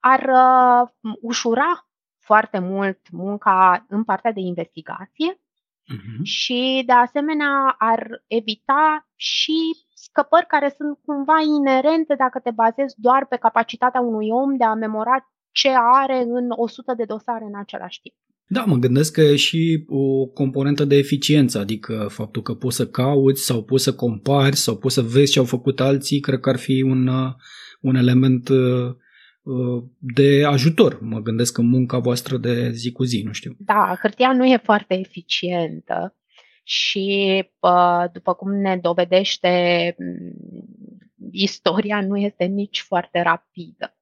ar 0.01 0.29
uh, 0.29 1.15
ușura 1.21 1.87
foarte 2.23 2.59
mult 2.59 2.99
munca 3.11 3.87
în 3.89 4.05
partea 4.05 4.33
de 4.33 4.41
investigație 4.41 5.33
uh-huh. 5.35 6.23
și, 6.23 6.83
de 6.87 6.93
asemenea, 6.93 7.75
ar 7.79 8.23
evita 8.27 9.09
și 9.17 9.59
scăpări 9.95 10.47
care 10.47 10.75
sunt 10.77 10.99
cumva 11.05 11.39
inerente 11.59 12.15
dacă 12.15 12.39
te 12.39 12.51
bazezi 12.51 12.95
doar 12.97 13.27
pe 13.27 13.37
capacitatea 13.37 14.01
unui 14.01 14.29
om 14.31 14.57
de 14.57 14.65
a 14.65 14.75
memora 14.75 15.17
ce 15.53 15.71
are 16.03 16.19
în 16.23 16.47
100 16.49 16.95
de 16.97 17.05
dosare 17.05 17.45
în 17.45 17.59
același 17.59 18.01
timp. 18.01 18.15
Da, 18.47 18.65
mă 18.65 18.77
gândesc 18.77 19.13
că 19.13 19.21
e 19.21 19.37
și 19.37 19.85
o 19.89 20.27
componentă 20.27 20.85
de 20.85 20.97
eficiență, 20.97 21.59
adică 21.59 22.07
faptul 22.11 22.43
că 22.43 22.55
poți 22.55 22.77
să 22.77 22.87
cauți 22.87 23.45
sau 23.45 23.63
poți 23.63 23.85
să 23.85 23.95
compari 23.95 24.57
sau 24.57 24.77
poți 24.77 24.95
să 24.95 25.03
vezi 25.03 25.33
ce 25.33 25.39
au 25.39 25.45
făcut 25.45 25.81
alții, 25.81 26.21
cred 26.21 26.41
că 26.41 26.49
ar 26.49 26.59
fi 26.59 26.83
un, 26.83 27.07
uh, 27.07 27.33
un 27.81 27.95
element 27.95 28.49
uh, 28.49 28.59
uh, 28.59 28.95
de 29.99 30.45
ajutor. 30.45 31.01
Mă 31.01 31.21
gândesc 31.21 31.59
în 31.59 31.69
munca 31.69 31.99
voastră 31.99 32.37
de 32.37 32.71
zi 32.71 32.93
cu 32.93 33.03
zi, 33.03 33.23
nu 33.25 33.33
știu. 33.33 33.55
Da, 33.59 33.99
hârtia 34.01 34.33
nu 34.33 34.47
e 34.47 34.57
foarte 34.57 34.99
eficientă 34.99 36.17
și 36.65 37.45
după 38.13 38.35
cum 38.35 38.55
ne 38.55 38.77
dovedește 38.77 39.95
istoria, 41.31 42.01
nu 42.01 42.17
este 42.17 42.45
nici 42.45 42.81
foarte 42.81 43.23
rapidă. 43.23 43.97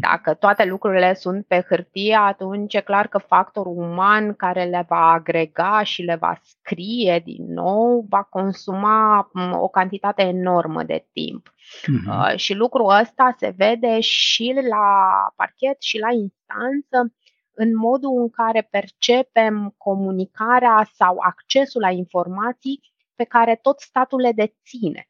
Dacă 0.00 0.34
toate 0.34 0.64
lucrurile 0.64 1.14
sunt 1.14 1.46
pe 1.46 1.64
hârtie, 1.68 2.14
atunci 2.14 2.74
e 2.74 2.80
clar 2.80 3.06
că 3.06 3.18
factorul 3.18 3.76
uman 3.76 4.34
care 4.34 4.64
le 4.64 4.84
va 4.88 5.10
agrega 5.10 5.82
și 5.82 6.02
le 6.02 6.14
va 6.14 6.40
scrie 6.42 7.22
din 7.24 7.52
nou 7.52 8.06
va 8.08 8.22
consuma 8.22 9.30
o 9.52 9.68
cantitate 9.68 10.22
enormă 10.22 10.82
de 10.82 11.06
timp. 11.12 11.48
Uh-huh. 11.48 12.36
Și 12.36 12.54
lucrul 12.54 12.90
ăsta 13.00 13.34
se 13.38 13.54
vede 13.56 14.00
și 14.00 14.60
la 14.68 15.08
parchet 15.36 15.82
și 15.82 15.98
la 15.98 16.12
instanță 16.12 17.14
în 17.54 17.76
modul 17.76 18.20
în 18.20 18.30
care 18.30 18.68
percepem 18.70 19.74
comunicarea 19.76 20.88
sau 20.92 21.16
accesul 21.18 21.80
la 21.80 21.90
informații 21.90 22.80
pe 23.14 23.24
care 23.24 23.58
tot 23.62 23.80
statul 23.80 24.20
le 24.20 24.32
deține. 24.32 25.08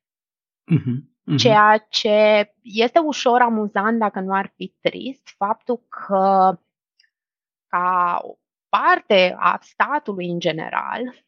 Uh-huh. 0.74 1.10
Uh-huh. 1.30 1.36
Ceea 1.36 1.86
ce 1.88 2.52
este 2.62 2.98
ușor 2.98 3.40
amuzant, 3.40 3.98
dacă 3.98 4.20
nu 4.20 4.34
ar 4.34 4.52
fi 4.56 4.74
trist, 4.80 5.28
faptul 5.36 5.82
că 5.88 6.58
ca 7.66 8.20
o 8.22 8.34
parte 8.68 9.36
a 9.38 9.58
statului 9.62 10.30
în 10.30 10.38
general, 10.38 11.24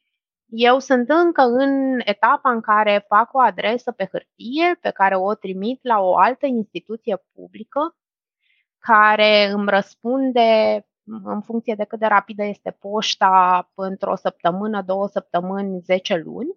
eu 0.54 0.78
sunt 0.78 1.08
încă 1.08 1.42
în 1.42 2.00
etapa 2.04 2.50
în 2.50 2.60
care 2.60 3.04
fac 3.08 3.34
o 3.34 3.40
adresă 3.40 3.92
pe 3.92 4.08
hârtie 4.12 4.78
pe 4.80 4.90
care 4.90 5.16
o 5.16 5.34
trimit 5.34 5.78
la 5.82 6.00
o 6.00 6.16
altă 6.16 6.46
instituție 6.46 7.24
publică 7.32 7.96
care 8.78 9.50
îmi 9.50 9.68
răspunde 9.68 10.80
în 11.04 11.40
funcție 11.40 11.74
de 11.74 11.84
cât 11.84 11.98
de 11.98 12.06
rapidă 12.06 12.44
este 12.44 12.70
poșta 12.70 13.70
într-o 13.74 14.16
săptămână, 14.16 14.82
două 14.82 15.08
săptămâni, 15.08 15.80
zece 15.80 16.16
luni. 16.16 16.56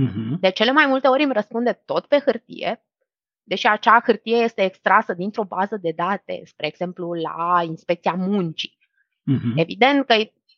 Uh-huh. 0.00 0.38
De 0.40 0.50
cele 0.50 0.72
mai 0.72 0.86
multe 0.86 1.08
ori 1.08 1.22
îmi 1.22 1.32
răspunde 1.32 1.82
tot 1.84 2.06
pe 2.06 2.18
hârtie, 2.24 2.84
deși 3.42 3.66
acea 3.66 4.02
hârtie 4.04 4.36
este 4.36 4.64
extrasă 4.64 5.12
dintr-o 5.14 5.44
bază 5.44 5.76
de 5.76 5.92
date, 5.96 6.42
spre 6.44 6.66
exemplu 6.66 7.12
la 7.12 7.62
inspecția 7.64 8.12
muncii. 8.12 8.78
Uh-huh. 9.30 9.56
Evident 9.56 10.06
că 10.06 10.14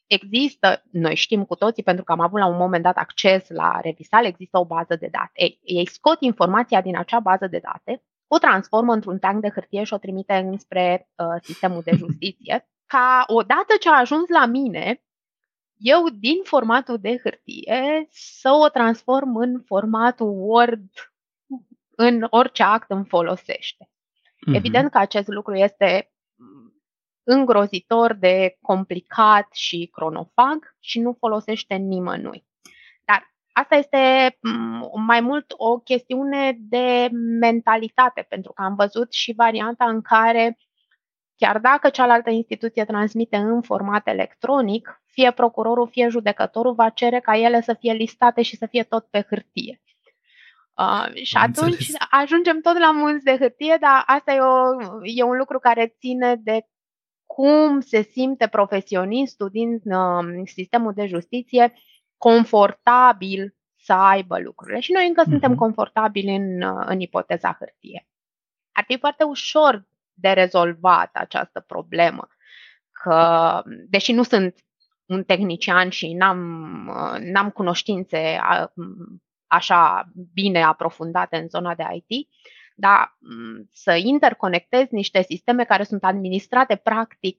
există, 0.07 0.83
noi 0.91 1.15
știm 1.15 1.45
cu 1.45 1.55
toții, 1.55 1.83
pentru 1.83 2.05
că 2.05 2.13
am 2.13 2.21
avut 2.21 2.39
la 2.39 2.47
un 2.47 2.57
moment 2.57 2.83
dat 2.83 2.97
acces 2.97 3.49
la 3.49 3.81
revisal, 3.83 4.25
există 4.25 4.59
o 4.59 4.65
bază 4.65 4.97
de 4.97 5.09
date. 5.11 5.33
Ei, 5.33 5.61
ei 5.63 5.87
scot 5.87 6.21
informația 6.21 6.81
din 6.81 6.97
acea 6.97 7.21
bază 7.21 7.47
de 7.47 7.59
date, 7.63 8.03
o 8.27 8.39
transformă 8.39 8.93
într-un 8.93 9.19
tank 9.19 9.41
de 9.41 9.51
hârtie 9.51 9.85
și 9.85 9.95
o 9.95 9.99
trimite 9.99 10.35
înspre 10.35 11.09
uh, 11.17 11.27
sistemul 11.43 11.83
de 11.85 11.97
justiție, 12.03 12.69
ca 12.87 13.25
odată 13.27 13.75
ce 13.81 13.89
a 13.89 13.99
ajuns 13.99 14.29
la 14.29 14.47
mine, 14.47 15.03
eu 15.77 16.09
din 16.09 16.43
formatul 16.43 16.99
de 16.99 17.21
hârtie 17.23 18.07
să 18.11 18.51
o 18.51 18.69
transform 18.69 19.37
în 19.37 19.63
formatul 19.67 20.33
Word 20.37 20.91
în 21.97 22.27
orice 22.31 22.63
act 22.63 22.91
îmi 22.91 23.07
folosește. 23.09 23.89
Uh-huh. 23.89 24.55
Evident 24.55 24.91
că 24.91 24.99
acest 24.99 25.29
lucru 25.29 25.55
este 25.55 26.13
îngrozitor 27.23 28.13
de 28.13 28.57
complicat 28.61 29.49
și 29.53 29.91
cronofag 29.93 30.77
și 30.81 31.01
nu 31.01 31.17
folosește 31.19 31.75
nimănui. 31.75 32.47
Dar 33.05 33.35
asta 33.53 33.75
este 33.75 34.37
mai 35.07 35.21
mult 35.21 35.55
o 35.57 35.79
chestiune 35.79 36.57
de 36.59 37.09
mentalitate, 37.41 38.27
pentru 38.29 38.53
că 38.53 38.63
am 38.63 38.75
văzut 38.75 39.13
și 39.13 39.33
varianta 39.33 39.85
în 39.85 40.03
care 40.03 40.59
chiar 41.37 41.59
dacă 41.59 41.89
cealaltă 41.89 42.31
instituție 42.31 42.85
transmite 42.85 43.37
în 43.37 43.63
format 43.63 44.07
electronic, 44.07 45.03
fie 45.15 45.31
procurorul, 45.31 45.89
fie 45.89 46.09
judecătorul 46.09 46.75
va 46.75 46.89
cere 46.89 47.21
ca 47.21 47.37
ele 47.37 47.61
să 47.61 47.75
fie 47.75 47.93
listate 47.93 48.43
și 48.43 48.57
să 48.57 48.67
fie 48.67 48.83
tot 48.83 49.07
pe 49.11 49.27
hârtie. 49.29 49.83
Uh, 50.79 51.23
și 51.23 51.37
Am 51.37 51.43
atunci 51.43 51.73
înțeles. 51.73 51.95
ajungem 52.11 52.61
tot 52.61 52.79
la 52.79 52.91
munți 52.91 53.25
de 53.25 53.37
hârtie, 53.37 53.77
dar 53.81 54.03
asta 54.07 54.33
e, 54.33 54.41
o, 54.41 54.83
e 55.03 55.23
un 55.23 55.37
lucru 55.37 55.59
care 55.59 55.97
ține 55.99 56.37
de 56.37 56.67
cum 57.27 57.81
se 57.81 58.03
simte 58.03 58.47
profesionistul 58.47 59.49
din 59.49 59.81
uh, 59.85 60.43
sistemul 60.45 60.93
de 60.93 61.07
justiție 61.07 61.75
confortabil 62.17 63.55
să 63.77 63.93
aibă 63.93 64.39
lucrurile. 64.39 64.81
Și 64.81 64.93
noi 64.93 65.07
încă 65.07 65.23
uh-huh. 65.23 65.31
suntem 65.31 65.55
confortabili 65.55 66.37
în, 66.37 66.63
uh, 66.63 66.85
în 66.87 67.01
ipoteza 67.01 67.57
hârtie. 67.59 68.09
Ar 68.73 68.85
fi 68.87 68.99
foarte 68.99 69.25
ușor 69.25 69.87
de 70.13 70.29
rezolvat 70.29 71.11
această 71.13 71.61
problemă, 71.61 72.29
că, 72.91 73.63
deși 73.89 74.13
nu 74.13 74.23
sunt 74.23 74.64
un 75.07 75.25
tehnician 75.25 75.89
și 75.89 76.13
n-am, 76.13 76.41
uh, 76.89 77.21
n-am 77.21 77.51
cunoștințe 77.51 78.41
așa 79.47 80.13
bine 80.33 80.63
aprofundate 80.63 81.37
în 81.37 81.49
zona 81.49 81.75
de 81.75 81.83
IT, 81.93 82.29
dar 82.75 83.17
mm, 83.19 83.69
să 83.73 83.93
interconectezi 84.05 84.95
niște 84.95 85.23
sisteme 85.23 85.65
care 85.65 85.83
sunt 85.83 86.05
administrate 86.05 86.77
practic 86.77 87.39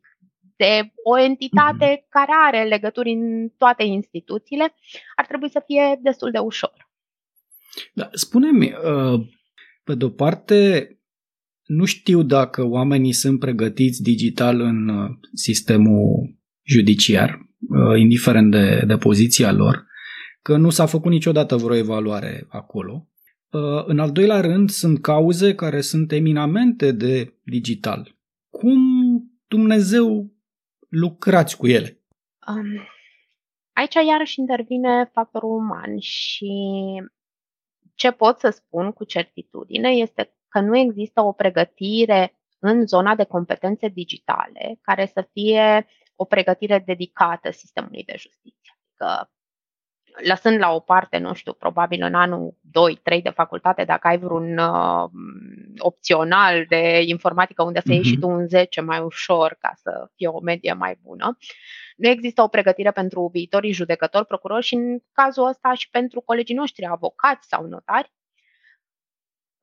de 0.55 0.91
o 1.03 1.19
entitate 1.19 1.95
mm-hmm. 1.95 2.09
care 2.09 2.31
are 2.45 2.63
legături 2.63 3.11
în 3.11 3.49
toate 3.57 3.83
instituțiile, 3.83 4.75
ar 5.15 5.25
trebui 5.25 5.49
să 5.49 5.63
fie 5.65 5.99
destul 6.01 6.31
de 6.31 6.37
ușor. 6.37 6.89
Da, 7.93 8.09
spune-mi, 8.11 8.73
uh, 8.73 9.27
pe 9.83 9.95
de-o 9.95 10.09
parte, 10.09 10.89
nu 11.63 11.85
știu 11.85 12.23
dacă 12.23 12.63
oamenii 12.63 13.13
sunt 13.13 13.39
pregătiți 13.39 14.01
digital 14.01 14.59
în 14.59 14.87
uh, 14.87 15.09
sistemul 15.33 16.35
judiciar, 16.63 17.29
uh, 17.29 17.44
indiferent 17.95 18.51
de, 18.51 18.83
de 18.87 18.97
poziția 18.97 19.51
lor, 19.51 19.85
că 20.41 20.57
nu 20.57 20.69
s-a 20.69 20.85
făcut 20.85 21.11
niciodată 21.11 21.55
vreo 21.55 21.75
evaluare 21.75 22.45
acolo. 22.49 23.07
Uh, 23.49 23.83
în 23.85 23.99
al 23.99 24.11
doilea 24.11 24.41
rând, 24.41 24.69
sunt 24.69 25.01
cauze 25.01 25.55
care 25.55 25.81
sunt 25.81 26.11
eminamente 26.11 26.91
de 26.91 27.33
digital. 27.43 28.15
Cum 28.49 28.79
Dumnezeu 29.47 30.33
lucrați 30.89 31.57
cu 31.57 31.67
ele? 31.67 31.99
Um, 32.47 32.87
aici 33.73 33.93
iarăși 34.07 34.39
intervine 34.39 35.09
factorul 35.13 35.57
uman 35.57 35.99
și 35.99 36.53
ce 37.95 38.11
pot 38.11 38.39
să 38.39 38.49
spun 38.49 38.91
cu 38.91 39.03
certitudine 39.03 39.89
este 39.89 40.35
că 40.47 40.59
nu 40.59 40.77
există 40.77 41.21
o 41.21 41.31
pregătire 41.31 42.39
în 42.59 42.87
zona 42.87 43.15
de 43.15 43.23
competențe 43.23 43.87
digitale 43.87 44.79
care 44.81 45.05
să 45.05 45.27
fie 45.31 45.87
o 46.15 46.25
pregătire 46.25 46.83
dedicată 46.85 47.51
sistemului 47.51 48.03
de 48.03 48.13
justiție. 48.17 48.77
Adică 48.97 49.29
lăsând 50.23 50.59
la 50.59 50.71
o 50.71 50.79
parte, 50.79 51.17
nu 51.17 51.33
știu, 51.33 51.53
probabil 51.53 52.03
în 52.03 52.13
anul 52.13 52.55
2-3 53.17 53.21
de 53.21 53.29
facultate, 53.29 53.83
dacă 53.83 54.07
ai 54.07 54.17
vreun 54.17 54.57
uh, 54.57 55.09
opțional 55.77 56.65
de 56.67 57.01
informatică 57.05 57.63
unde 57.63 57.81
să 57.85 57.91
iei 57.91 57.99
uh-huh. 57.99 58.07
și 58.07 58.17
tu 58.17 58.29
un 58.29 58.47
10 58.47 58.81
mai 58.81 58.99
ușor 58.99 59.57
ca 59.59 59.71
să 59.75 60.09
fie 60.15 60.27
o 60.27 60.39
medie 60.39 60.73
mai 60.73 60.97
bună, 61.01 61.37
nu 61.95 62.07
există 62.07 62.41
o 62.41 62.47
pregătire 62.47 62.91
pentru 62.91 63.29
viitorii 63.33 63.71
judecători, 63.71 64.25
procurori 64.25 64.65
și 64.65 64.73
în 64.73 64.99
cazul 65.11 65.47
ăsta 65.47 65.73
și 65.73 65.89
pentru 65.89 66.21
colegii 66.21 66.55
noștri, 66.55 66.85
avocați 66.85 67.47
sau 67.47 67.65
notari, 67.65 68.13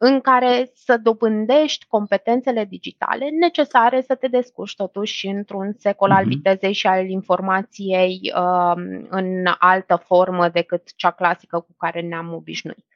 în 0.05 0.21
care 0.21 0.71
să 0.75 0.97
dobândești 0.97 1.87
competențele 1.87 2.65
digitale 2.65 3.29
necesare 3.29 4.01
să 4.01 4.15
te 4.15 4.29
descurci 4.29 4.75
totuși 4.75 5.27
într-un 5.27 5.73
secol 5.79 6.11
uh-huh. 6.11 6.17
al 6.17 6.25
mhm. 6.25 6.35
vitezei 6.35 6.73
și 6.73 6.87
al 6.87 7.09
informației 7.09 8.33
uh, 8.35 8.73
în 9.09 9.45
altă 9.59 9.97
formă 9.97 10.49
decât 10.49 10.97
cea 10.97 11.11
clasică 11.11 11.61
cu 11.61 11.75
care 11.77 12.01
ne-am 12.01 12.33
obișnuit. 12.33 12.87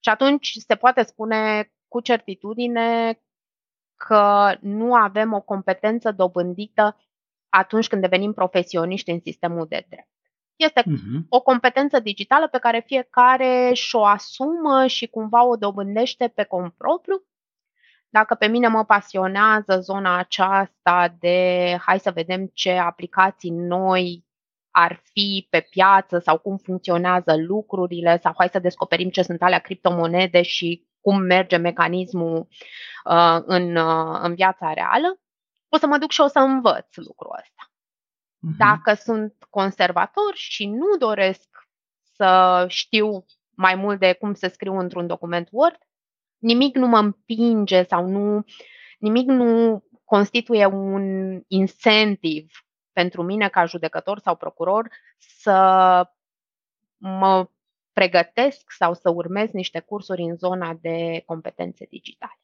Și 0.00 0.08
atunci 0.08 0.52
se 0.66 0.74
poate 0.74 1.02
spune 1.02 1.70
cu 1.88 2.00
certitudine 2.00 3.20
că 3.96 4.54
nu 4.60 4.94
avem 4.94 5.32
o 5.32 5.40
competență 5.40 6.12
dobândită 6.12 6.96
atunci 7.48 7.88
când 7.88 8.02
devenim 8.02 8.32
profesioniști 8.32 9.10
în 9.10 9.20
sistemul 9.20 9.66
de 9.68 9.86
drept. 9.88 10.15
Este 10.56 10.82
uh-huh. 10.82 11.20
o 11.28 11.40
competență 11.40 12.00
digitală 12.00 12.48
pe 12.48 12.58
care 12.58 12.84
fiecare 12.86 13.70
și-o 13.74 14.04
asumă 14.04 14.86
și 14.86 15.06
cumva 15.06 15.44
o 15.44 15.56
dobândește 15.56 16.28
pe 16.28 16.44
cont 16.44 16.74
propriu. 16.76 17.24
Dacă 18.08 18.34
pe 18.34 18.46
mine 18.46 18.68
mă 18.68 18.84
pasionează 18.84 19.80
zona 19.80 20.18
aceasta 20.18 21.16
de 21.18 21.76
hai 21.80 21.98
să 22.00 22.10
vedem 22.10 22.50
ce 22.54 22.72
aplicații 22.72 23.50
noi 23.50 24.24
ar 24.70 25.02
fi 25.12 25.46
pe 25.50 25.60
piață 25.60 26.18
sau 26.18 26.38
cum 26.38 26.56
funcționează 26.56 27.36
lucrurile 27.36 28.18
sau 28.22 28.34
hai 28.36 28.48
să 28.48 28.58
descoperim 28.58 29.10
ce 29.10 29.22
sunt 29.22 29.42
alea 29.42 29.58
criptomonede 29.58 30.42
și 30.42 30.86
cum 31.00 31.20
merge 31.20 31.56
mecanismul 31.56 32.48
uh, 33.04 33.38
în, 33.44 33.76
uh, 33.76 34.18
în 34.22 34.34
viața 34.34 34.72
reală, 34.72 35.20
o 35.68 35.76
să 35.76 35.86
mă 35.86 35.98
duc 35.98 36.10
și 36.10 36.20
o 36.20 36.26
să 36.26 36.38
învăț 36.38 36.96
lucrul 36.96 37.36
ăsta. 37.38 37.70
Uh-huh. 38.36 38.56
Dacă 38.58 38.94
sunt 38.94 39.34
conservator 39.50 40.34
și 40.34 40.66
nu 40.66 40.96
doresc 40.98 41.48
să 42.02 42.64
știu 42.68 43.24
mai 43.50 43.74
mult 43.74 43.98
de 43.98 44.12
cum 44.12 44.34
să 44.34 44.48
scriu 44.48 44.78
într-un 44.78 45.06
document 45.06 45.48
Word, 45.52 45.78
nimic 46.38 46.74
nu 46.74 46.86
mă 46.86 46.98
împinge 46.98 47.82
sau 47.82 48.06
nu, 48.06 48.44
nimic 48.98 49.26
nu 49.26 49.82
constituie 50.04 50.66
un 50.66 51.40
incentiv 51.48 52.50
pentru 52.92 53.22
mine 53.22 53.48
ca 53.48 53.64
judecător 53.64 54.18
sau 54.18 54.36
procuror 54.36 54.88
să 55.18 56.08
mă 56.96 57.48
pregătesc 57.92 58.70
sau 58.70 58.94
să 58.94 59.10
urmez 59.10 59.50
niște 59.50 59.80
cursuri 59.80 60.22
în 60.22 60.36
zona 60.36 60.74
de 60.74 61.22
competențe 61.26 61.86
digitale. 61.90 62.40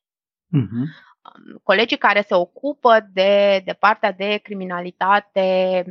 Uh-huh. 0.57 1.12
Colegii 1.63 1.99
care 1.99 2.21
se 2.21 2.35
ocupă 2.35 3.09
de, 3.13 3.63
de 3.65 3.73
partea 3.73 4.13
de 4.13 4.41
criminalitate 4.43 5.85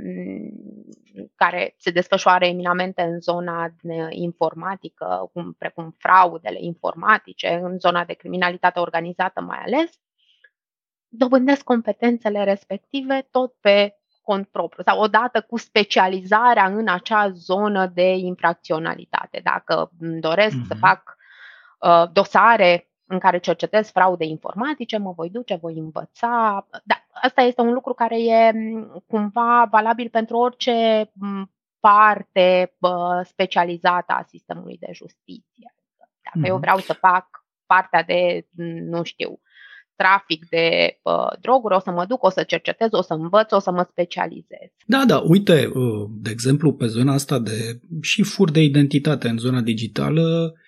care 1.35 1.75
se 1.77 1.91
desfășoară 1.91 2.45
eminamente 2.45 3.01
în 3.01 3.19
zona 3.19 3.73
informatică, 4.09 5.29
cum, 5.33 5.53
precum 5.53 5.95
fraudele 5.97 6.57
informatice, 6.61 7.59
în 7.63 7.79
zona 7.79 8.05
de 8.05 8.13
criminalitate 8.13 8.79
organizată 8.79 9.41
mai 9.41 9.57
ales, 9.65 9.91
dobândesc 11.07 11.63
competențele 11.63 12.43
respective 12.43 13.27
tot 13.31 13.53
pe 13.59 13.95
cont 14.21 14.47
propriu 14.47 14.83
sau 14.83 14.99
odată 14.99 15.41
cu 15.41 15.57
specializarea 15.57 16.65
în 16.65 16.87
acea 16.87 17.29
zonă 17.29 17.85
de 17.87 18.11
infracționalitate. 18.11 19.41
Dacă 19.43 19.91
doresc 19.99 20.55
mm-hmm. 20.55 20.67
să 20.67 20.73
mhm. 20.73 20.79
fac 20.79 21.15
uh, 21.79 22.11
dosare 22.11 22.90
în 23.11 23.19
care 23.19 23.39
cercetez 23.39 23.89
fraude 23.89 24.25
informatice, 24.25 24.97
mă 24.97 25.11
voi 25.11 25.29
duce, 25.29 25.55
voi 25.55 25.77
învăța. 25.77 26.67
Da, 26.83 26.95
asta 27.21 27.41
este 27.41 27.61
un 27.61 27.73
lucru 27.73 27.93
care 27.93 28.21
e 28.21 28.51
cumva 29.07 29.67
valabil 29.71 30.09
pentru 30.09 30.37
orice 30.37 31.11
parte 31.79 32.73
specializată 33.23 34.13
a 34.13 34.25
sistemului 34.27 34.77
de 34.79 34.89
justiție. 34.93 35.73
Dacă 36.23 36.39
mm-hmm. 36.39 36.47
eu 36.47 36.53
mhm. 36.53 36.61
vreau 36.61 36.77
să 36.77 36.93
fac 36.93 37.27
partea 37.65 38.03
de, 38.03 38.47
nu 38.89 39.03
știu, 39.03 39.39
trafic 39.95 40.49
de 40.49 40.97
uh, 41.03 41.39
droguri, 41.41 41.75
o 41.75 41.79
să 41.79 41.91
mă 41.91 42.05
duc, 42.05 42.23
o 42.23 42.29
să 42.29 42.43
cercetez, 42.43 42.87
o 42.91 43.01
să 43.01 43.13
învăț, 43.13 43.51
o 43.51 43.59
să 43.59 43.71
mă 43.71 43.87
specializez. 43.89 44.69
Da, 44.85 45.03
da, 45.07 45.21
uite, 45.27 45.71
uh, 45.73 46.09
de 46.21 46.29
exemplu, 46.29 46.73
pe 46.73 46.85
zona 46.85 47.13
asta 47.13 47.39
de 47.39 47.79
și 48.01 48.23
fur 48.23 48.51
de 48.51 48.61
identitate 48.61 49.27
în 49.27 49.37
zona 49.37 49.61
digitală, 49.61 50.53
uh, 50.53 50.59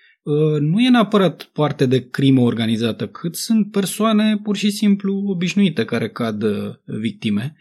nu 0.60 0.80
e 0.80 0.89
neapărat 0.89 1.50
parte 1.53 1.86
de 1.86 2.10
crimă 2.10 2.42
organizată, 2.42 3.08
cât 3.08 3.36
sunt 3.36 3.72
persoane 3.72 4.39
pur 4.44 4.56
și 4.56 4.70
simplu 4.70 5.24
obișnuite 5.27 5.86
care 5.86 6.10
cad 6.10 6.44
uh, 6.44 6.74
victime. 6.86 7.56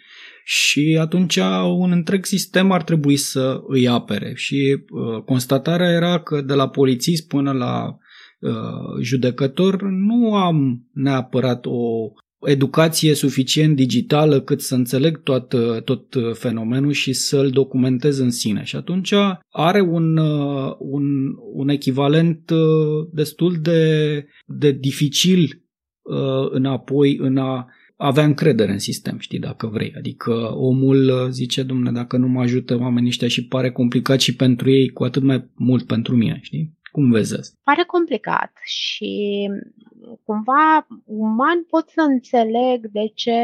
Și 0.45 0.99
atunci 1.01 1.37
un 1.79 1.91
întreg 1.91 2.25
sistem 2.25 2.71
ar 2.71 2.83
trebui 2.83 3.17
să 3.17 3.61
îi 3.67 3.89
apere. 3.89 4.33
Și 4.35 4.85
uh, 4.91 5.23
constatarea 5.25 5.91
era 5.91 6.21
că 6.21 6.41
de 6.41 6.55
la 6.55 6.69
polițist 6.69 7.29
până 7.29 7.53
la 7.53 7.97
Uh, 8.43 9.01
judecător, 9.01 9.83
nu 9.83 10.35
am 10.35 10.87
neapărat 10.93 11.67
o 11.67 12.13
educație 12.45 13.15
suficient 13.15 13.77
digitală 13.77 14.41
cât 14.41 14.61
să 14.61 14.75
înțeleg 14.75 15.23
tot, 15.23 15.55
tot 15.85 16.17
fenomenul 16.33 16.93
și 16.93 17.13
să-l 17.13 17.51
documentez 17.51 18.19
în 18.19 18.31
sine. 18.31 18.63
Și 18.65 18.77
atunci 18.77 19.15
are 19.51 19.81
un, 19.81 20.17
uh, 20.17 20.75
un, 20.79 21.05
un 21.53 21.69
echivalent 21.69 22.51
uh, 22.51 23.09
destul 23.13 23.57
de, 23.61 24.25
de 24.47 24.71
dificil 24.71 25.57
înapoi 26.51 27.17
în 27.21 27.37
a 27.37 27.67
avea 27.97 28.25
încredere 28.25 28.73
în 28.73 28.79
sistem, 28.79 29.19
știi, 29.19 29.39
dacă 29.39 29.67
vrei. 29.67 29.93
Adică 29.97 30.33
omul 30.55 31.29
zice, 31.31 31.63
domne, 31.63 31.91
dacă 31.93 32.17
nu 32.17 32.29
mă 32.29 32.41
ajută 32.41 32.79
oamenii 32.79 33.09
ăștia 33.09 33.29
și 33.29 33.47
pare 33.47 33.71
complicat 33.71 34.21
și 34.21 34.37
pentru 34.37 34.71
ei, 34.71 34.89
cu 34.89 35.05
atât 35.05 35.23
mai 35.23 35.51
mult 35.55 35.87
pentru 35.87 36.17
mine, 36.17 36.39
știi? 36.43 36.79
Cum 36.93 37.11
vezi 37.11 37.39
asta? 37.39 37.57
Pare 37.63 37.83
complicat 37.83 38.53
și 38.65 39.49
cumva 40.25 40.87
uman 41.05 41.65
pot 41.65 41.89
să 41.89 42.01
înțeleg 42.01 42.87
de 42.87 43.07
ce 43.15 43.41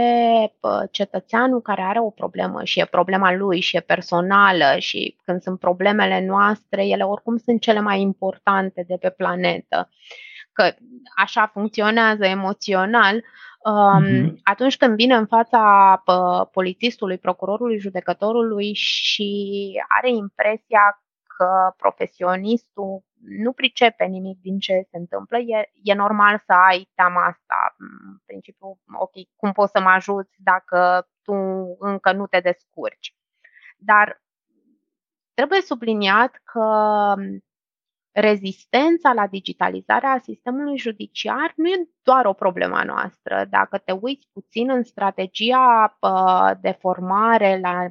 cetățeanul 0.91 1.61
care 1.61 1.83
are 1.83 2.01
o 2.01 2.11
problemă 2.11 2.65
și 2.65 2.81
e 2.81 2.85
problema 2.85 3.33
lui 3.33 3.61
și 3.61 3.77
e 3.77 3.81
personală 3.81 4.79
și 4.79 5.17
când 5.25 5.43
sunt 5.43 5.59
problemele 5.59 6.27
noastre, 6.27 6.87
ele 6.87 7.03
oricum 7.03 7.37
sunt 7.37 7.61
cele 7.61 7.81
mai 7.81 8.01
importante 8.01 8.85
de 8.89 8.97
pe 9.01 9.11
planetă. 9.11 9.89
Că 10.53 10.75
așa 11.17 11.51
funcționează 11.53 12.25
emoțional, 12.25 13.23
Um, 13.59 14.05
mm-hmm. 14.05 14.41
Atunci 14.43 14.77
când 14.77 14.97
vine 14.97 15.15
în 15.15 15.27
fața 15.27 16.03
pă, 16.05 16.49
polițistului, 16.53 17.19
procurorului, 17.19 17.79
judecătorului 17.79 18.73
și 18.75 19.73
are 19.99 20.11
impresia 20.11 21.03
că 21.37 21.75
profesionistul 21.77 23.03
nu 23.21 23.53
pricepe 23.53 24.05
nimic 24.05 24.41
din 24.41 24.59
ce 24.59 24.87
se 24.91 24.97
întâmplă, 24.97 25.39
e, 25.39 25.71
e 25.83 25.95
normal 25.95 26.43
să 26.47 26.53
ai 26.53 26.91
teama 26.95 27.25
asta. 27.25 27.75
În 27.79 28.19
principiu, 28.27 28.81
ok, 28.99 29.13
cum 29.37 29.53
poți 29.53 29.73
să 29.73 29.81
mă 29.81 29.89
ajuți 29.89 30.35
dacă 30.37 31.09
tu 31.23 31.33
încă 31.79 32.13
nu 32.13 32.27
te 32.27 32.41
descurci? 32.41 33.15
Dar 33.77 34.23
trebuie 35.35 35.61
subliniat 35.61 36.41
că 36.45 37.15
rezistența 38.13 39.13
la 39.13 39.27
digitalizarea 39.27 40.21
sistemului 40.23 40.79
judiciar 40.79 41.53
nu 41.57 41.69
e 41.69 41.89
doar 42.03 42.25
o 42.25 42.33
problemă 42.33 42.83
noastră. 42.85 43.45
Dacă 43.51 43.79
te 43.79 43.93
uiți 43.93 44.29
puțin 44.33 44.71
în 44.71 44.83
strategia 44.83 45.99
de 46.61 46.77
formare 46.81 47.61
la, 47.61 47.87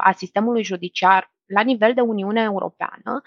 a 0.00 0.12
sistemului 0.12 0.62
judiciar 0.62 1.32
la 1.46 1.60
nivel 1.60 1.94
de 1.94 2.00
Uniune 2.00 2.42
Europeană, 2.42 3.22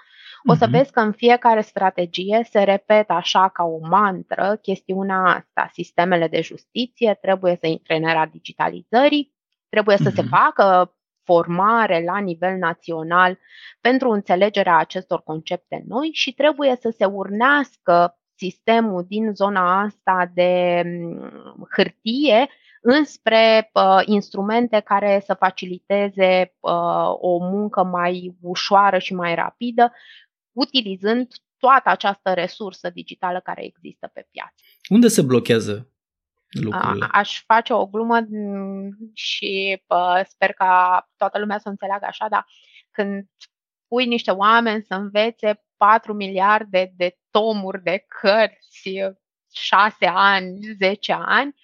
o 0.48 0.54
să 0.54 0.66
mhm. 0.66 0.78
vezi 0.78 0.92
că 0.92 1.00
în 1.00 1.12
fiecare 1.12 1.62
strategie 1.62 2.48
se 2.50 2.64
repetă 2.64 3.14
așa 3.14 3.50
ca 3.50 3.64
o 3.64 3.88
mantră 3.88 4.60
chestiunea 4.62 5.22
asta. 5.22 5.70
Sistemele 5.74 6.28
de 6.28 6.42
justiție 6.42 7.18
trebuie 7.22 7.56
să 7.60 7.68
intre 7.68 7.96
în 7.96 8.04
era 8.04 8.26
digitalizării, 8.26 9.34
trebuie 9.70 9.98
să 9.98 10.10
se 10.10 10.22
mhm. 10.22 10.30
facă 10.30 10.96
formare 11.24 12.04
la 12.04 12.18
nivel 12.18 12.58
național 12.58 13.40
pentru 13.82 14.10
înțelegerea 14.10 14.78
acestor 14.78 15.22
concepte 15.24 15.84
noi 15.88 16.10
și 16.14 16.34
trebuie 16.34 16.76
să 16.80 16.94
se 16.98 17.06
urnească 17.06 18.18
sistemul 18.36 19.06
din 19.08 19.34
zona 19.34 19.82
asta 19.82 20.32
de 20.34 20.82
mm, 20.86 21.68
hârtie 21.76 22.50
înspre 22.82 23.70
uh, 23.74 24.02
instrumente 24.06 24.80
care 24.80 25.22
să 25.26 25.34
faciliteze 25.34 26.54
uh, 26.60 27.14
o 27.20 27.38
muncă 27.38 27.84
mai 27.84 28.36
ușoară 28.42 28.98
și 28.98 29.14
mai 29.14 29.36
rapidă, 29.36 29.94
utilizând 30.56 31.34
toată 31.58 31.90
această 31.90 32.34
resursă 32.34 32.90
digitală 32.90 33.40
care 33.40 33.64
există 33.64 34.10
pe 34.14 34.28
piață. 34.32 34.64
Unde 34.90 35.08
se 35.08 35.22
blochează 35.22 35.90
lucrurile? 36.50 37.06
A, 37.12 37.18
aș 37.20 37.44
face 37.46 37.74
o 37.74 37.86
glumă 37.86 38.20
și 39.14 39.84
uh, 39.88 40.22
sper 40.28 40.54
ca 40.54 41.06
toată 41.18 41.40
lumea 41.40 41.58
să 41.58 41.70
înțeleagă 41.70 42.06
așa, 42.06 42.28
dar 42.30 42.46
când 42.92 43.30
pui 43.88 44.06
niște 44.06 44.32
oameni 44.32 44.84
să 44.84 44.94
învețe 44.94 45.64
4 45.78 46.14
miliarde 46.14 46.94
de 46.96 47.18
tomuri 47.32 47.84
de 47.84 48.06
cărți, 48.08 48.90
6 49.54 50.06
ani, 50.06 50.60
10 50.80 51.14
ani, 51.26 51.56
e 51.56 51.60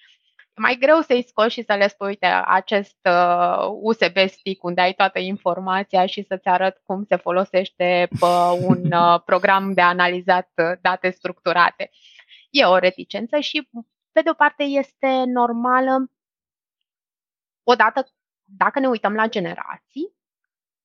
mai 0.56 0.76
greu 0.80 1.00
să-i 1.00 1.24
scoți 1.28 1.52
și 1.52 1.64
să 1.64 1.74
le 1.74 1.88
spui, 1.88 2.08
uite, 2.08 2.26
acest 2.44 2.98
uh, 3.02 3.66
USB 3.82 4.16
stick 4.28 4.62
unde 4.62 4.80
ai 4.80 4.92
toată 4.92 5.18
informația 5.18 6.06
și 6.06 6.22
să-ți 6.22 6.48
arăt 6.48 6.80
cum 6.84 7.04
se 7.04 7.16
folosește 7.16 8.08
uh, 8.20 8.52
un 8.60 8.92
uh, 9.02 9.20
program 9.24 9.72
de 9.72 9.80
analizat 9.80 10.50
uh, 10.56 10.78
date 10.80 11.10
structurate. 11.10 11.90
E 12.50 12.64
o 12.64 12.78
reticență 12.78 13.38
și, 13.38 13.68
pe 14.12 14.20
de 14.22 14.30
o 14.30 14.34
parte, 14.34 14.62
este 14.62 15.24
normală 15.26 16.10
odată, 17.62 18.12
dacă 18.44 18.78
ne 18.78 18.88
uităm 18.88 19.14
la 19.14 19.28
generații, 19.28 20.14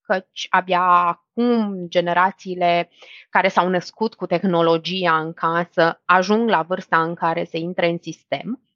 căci 0.02 0.48
abia 0.50 0.82
acum 0.82 1.88
generațiile 1.88 2.90
care 3.30 3.48
s-au 3.48 3.70
născut 3.70 4.14
cu 4.14 4.26
tehnologia 4.26 5.20
în 5.20 5.34
casă 5.34 6.02
ajung 6.06 6.50
la 6.50 6.62
vârsta 6.62 7.04
în 7.04 7.16
care 7.16 7.44
se 7.44 7.58
intre 7.58 7.88
în 7.88 7.98
sistem 8.02 8.67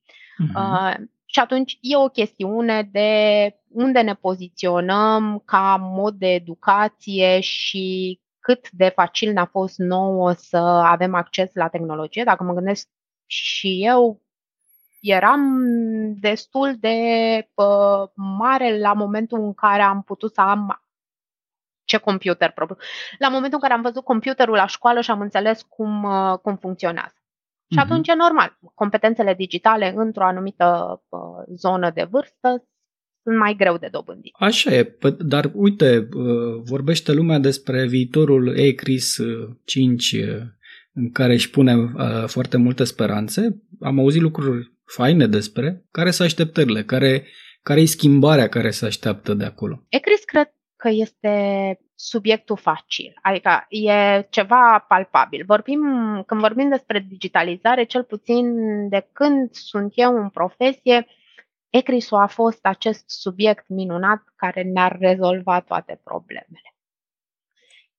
Uh-huh. 0.41 0.55
Uh, 0.55 0.93
și 1.25 1.39
atunci 1.39 1.77
e 1.81 1.95
o 1.95 2.07
chestiune 2.07 2.89
de 2.91 3.11
unde 3.67 4.01
ne 4.01 4.13
poziționăm 4.13 5.41
ca 5.45 5.75
mod 5.75 6.13
de 6.13 6.27
educație 6.27 7.39
și 7.39 8.19
cât 8.39 8.69
de 8.71 8.91
facil 8.95 9.33
ne-a 9.33 9.45
fost 9.45 9.77
nouă 9.77 10.31
să 10.31 10.57
avem 10.57 11.15
acces 11.15 11.53
la 11.53 11.67
tehnologie. 11.67 12.23
Dacă 12.23 12.43
mă 12.43 12.53
gândesc 12.53 12.89
și 13.25 13.85
eu, 13.85 14.21
eram 15.01 15.41
destul 16.19 16.75
de 16.79 16.97
uh, 17.53 18.09
mare 18.15 18.79
la 18.79 18.93
momentul 18.93 19.39
în 19.39 19.53
care 19.53 19.81
am 19.81 20.01
putut 20.01 20.33
să 20.33 20.41
am 20.41 20.83
ce 21.83 21.97
computer 21.97 22.51
propriu. 22.51 22.77
La 23.17 23.29
momentul 23.29 23.53
în 23.61 23.67
care 23.67 23.73
am 23.73 23.81
văzut 23.81 24.03
computerul 24.03 24.55
la 24.55 24.65
școală 24.65 25.01
și 25.01 25.11
am 25.11 25.21
înțeles 25.21 25.61
cum, 25.61 26.03
uh, 26.03 26.37
cum 26.37 26.55
funcționează. 26.55 27.20
Și 27.71 27.77
mhm. 27.77 27.85
atunci 27.85 28.07
e 28.07 28.13
normal. 28.15 28.57
Competențele 28.75 29.33
digitale 29.33 29.93
într-o 29.95 30.25
anumită 30.25 31.01
uh, 31.09 31.19
zonă 31.55 31.91
de 31.93 32.07
vârstă 32.09 32.65
sunt 33.23 33.37
mai 33.37 33.55
greu 33.57 33.77
de 33.77 33.87
dobândit. 33.91 34.33
Așa 34.39 34.73
e, 34.73 34.97
dar 35.19 35.51
uite, 35.53 36.07
uh, 36.13 36.61
vorbește 36.63 37.11
lumea 37.11 37.39
despre 37.39 37.87
viitorul 37.87 38.57
ECRIS 38.57 39.17
5 39.63 40.11
uh, 40.11 40.19
uh, 40.19 40.41
în 40.93 41.11
care 41.11 41.33
își 41.33 41.49
pune 41.49 41.75
foarte 42.25 42.57
multe 42.57 42.83
speranțe. 42.83 43.61
Am 43.79 43.99
auzit 43.99 44.21
lucruri 44.21 44.71
faine 44.85 45.27
despre. 45.27 45.85
Care 45.91 46.11
sunt 46.11 46.27
așteptările? 46.27 46.83
Care, 46.83 47.27
care 47.61 47.81
e 47.81 47.85
schimbarea 47.85 48.47
care 48.47 48.69
se 48.69 48.85
așteaptă 48.85 49.33
de 49.33 49.45
acolo? 49.45 49.85
ECRIS 49.89 50.23
cred 50.23 50.53
că 50.81 50.89
este 50.89 51.79
subiectul 51.95 52.57
facil, 52.57 53.13
adică 53.21 53.65
e 53.69 54.21
ceva 54.29 54.85
palpabil. 54.87 55.43
Vorbim, 55.45 55.81
când 56.25 56.41
vorbim 56.41 56.69
despre 56.69 56.99
digitalizare, 56.99 57.83
cel 57.83 58.03
puțin 58.03 58.45
de 58.89 59.09
când 59.11 59.53
sunt 59.53 59.91
eu 59.95 60.15
în 60.15 60.29
profesie, 60.29 61.07
ECRIS-ul 61.69 62.17
a 62.17 62.27
fost 62.27 62.65
acest 62.65 63.09
subiect 63.09 63.67
minunat 63.67 64.23
care 64.35 64.61
ne-ar 64.61 64.97
rezolva 64.99 65.59
toate 65.59 66.01
problemele. 66.03 66.75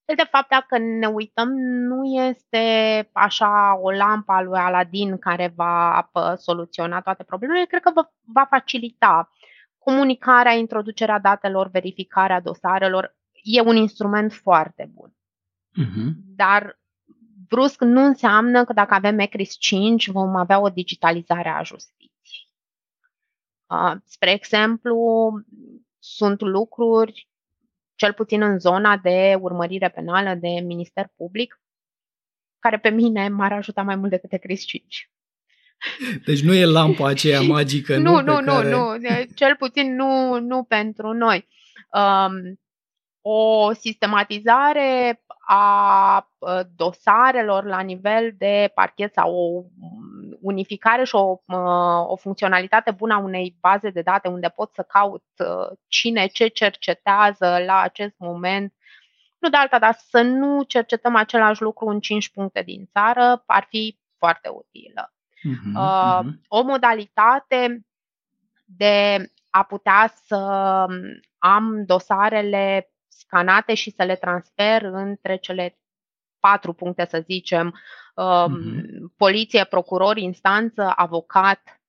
De 0.04 0.28
fapt, 0.30 0.48
dacă 0.48 0.78
ne 0.78 1.06
uităm, 1.06 1.48
nu 1.58 2.04
este 2.04 2.64
așa 3.12 3.78
o 3.82 3.90
lampă 3.90 4.32
a 4.32 4.42
lui 4.42 4.58
Aladin 4.58 5.18
care 5.18 5.52
va 5.56 6.10
soluționa 6.36 7.00
toate 7.00 7.22
problemele, 7.22 7.64
cred 7.64 7.82
că 7.82 7.90
va, 7.94 8.12
va 8.24 8.46
facilita 8.50 9.30
comunicarea, 9.84 10.52
introducerea 10.52 11.18
datelor, 11.18 11.68
verificarea 11.68 12.40
dosarelor. 12.40 13.16
E 13.42 13.60
un 13.60 13.76
instrument 13.76 14.32
foarte 14.32 14.90
bun. 14.94 15.10
Uh-huh. 15.80 16.12
Dar 16.36 16.80
brusc 17.48 17.80
nu 17.80 18.04
înseamnă 18.04 18.64
că 18.64 18.72
dacă 18.72 18.94
avem 18.94 19.18
ECRIS 19.18 19.56
5 19.58 20.08
vom 20.08 20.36
avea 20.36 20.60
o 20.60 20.68
digitalizare 20.68 21.48
a 21.48 21.62
justiției. 21.62 22.10
Spre 24.04 24.30
exemplu, 24.30 25.32
sunt 25.98 26.40
lucruri, 26.40 27.28
cel 27.94 28.12
puțin 28.12 28.42
în 28.42 28.58
zona 28.58 28.96
de 28.96 29.38
urmărire 29.40 29.88
penală 29.88 30.34
de 30.34 30.48
Minister 30.48 31.12
Public, 31.16 31.60
care 32.58 32.78
pe 32.78 32.88
mine 32.88 33.28
m-ar 33.28 33.52
ajuta 33.52 33.82
mai 33.82 33.96
mult 33.96 34.10
decât 34.10 34.32
ECRIS 34.32 34.64
5. 34.64 35.11
Deci 36.24 36.42
nu 36.42 36.54
e 36.54 36.64
lampa 36.64 37.08
aceea 37.08 37.40
magică, 37.54 37.96
nu? 37.96 38.02
Nu, 38.02 38.20
nu, 38.20 38.40
nu, 38.40 38.52
care... 38.52 38.68
nu. 38.68 38.96
Cel 39.34 39.56
puțin 39.56 39.94
nu, 39.94 40.40
nu 40.40 40.62
pentru 40.62 41.12
noi. 41.12 41.48
Um, 41.90 42.60
o 43.20 43.72
sistematizare 43.72 45.22
a 45.46 46.28
dosarelor 46.76 47.64
la 47.64 47.80
nivel 47.80 48.32
de 48.38 48.70
parchet 48.74 49.12
sau 49.12 49.34
o 49.34 49.64
unificare 50.40 51.04
și 51.04 51.14
o, 51.14 51.36
o 52.06 52.16
funcționalitate 52.16 52.90
bună 52.90 53.14
a 53.14 53.18
unei 53.18 53.56
baze 53.60 53.90
de 53.90 54.02
date 54.02 54.28
unde 54.28 54.48
pot 54.48 54.72
să 54.72 54.82
caut 54.82 55.24
cine 55.88 56.26
ce 56.26 56.46
cercetează 56.46 57.62
la 57.66 57.80
acest 57.80 58.14
moment, 58.18 58.74
nu 59.38 59.48
de 59.48 59.56
alta, 59.56 59.78
dar 59.78 59.96
să 60.08 60.20
nu 60.20 60.62
cercetăm 60.62 61.16
același 61.16 61.62
lucru 61.62 61.86
în 61.86 62.00
5 62.00 62.30
puncte 62.30 62.62
din 62.62 62.88
țară, 62.92 63.42
ar 63.46 63.66
fi 63.68 63.98
foarte 64.18 64.48
utilă. 64.48 65.12
Uh-huh, 65.42 65.74
uh-huh. 65.76 66.32
O 66.48 66.62
modalitate 66.62 67.86
de 68.64 69.26
a 69.50 69.62
putea 69.62 70.12
să 70.24 70.36
am 71.38 71.84
dosarele 71.86 72.92
scanate 73.08 73.74
și 73.74 73.90
să 73.90 74.02
le 74.02 74.16
transfer 74.16 74.82
între 74.82 75.36
cele 75.36 75.78
patru 76.40 76.72
puncte, 76.72 77.06
să 77.08 77.20
zicem, 77.24 77.70
uh-huh. 77.70 78.50
poliție, 79.16 79.64
procuror, 79.64 80.16
instanță, 80.16 80.92
avocat 80.96 81.80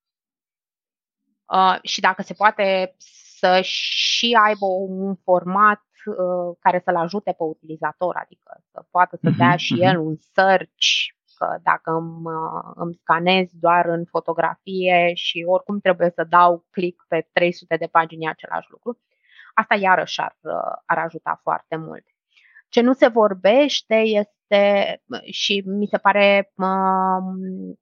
uh, 1.45 1.77
și 1.81 2.01
dacă 2.01 2.21
se 2.21 2.33
poate 2.33 2.95
să 3.39 3.59
și 3.61 4.37
aibă 4.43 4.65
un 4.65 5.15
format 5.15 5.83
uh, 6.05 6.57
care 6.59 6.81
să-l 6.85 6.95
ajute 6.95 7.31
pe 7.31 7.43
utilizator, 7.43 8.15
adică 8.15 8.63
să 8.71 8.85
poată 8.91 9.17
să 9.21 9.29
dea 9.37 9.53
uh-huh. 9.53 9.57
și 9.57 9.81
el 9.81 9.97
un 9.97 10.15
search 10.33 10.87
că 11.22 11.22
dacă 11.63 11.91
îmi, 11.91 12.25
uh, 12.25 12.71
îmi 12.75 12.93
scanez 12.93 13.49
doar 13.51 13.85
în 13.85 14.05
fotografie 14.05 15.11
și 15.13 15.43
oricum 15.47 15.79
trebuie 15.79 16.11
să 16.15 16.23
dau 16.29 16.65
click 16.71 17.05
pe 17.07 17.27
300 17.33 17.75
de 17.75 17.87
pagini 17.87 18.27
același 18.27 18.71
lucru, 18.71 18.99
asta 19.53 19.75
iarăși 19.75 20.21
ar, 20.21 20.37
uh, 20.41 20.81
ar 20.85 20.97
ajuta 20.97 21.39
foarte 21.43 21.75
mult. 21.75 22.03
Ce 22.69 22.81
nu 22.81 22.93
se 22.93 23.07
vorbește 23.07 23.95
este, 23.95 25.01
și 25.31 25.63
mi 25.65 25.87
se 25.87 25.97
pare 25.97 26.51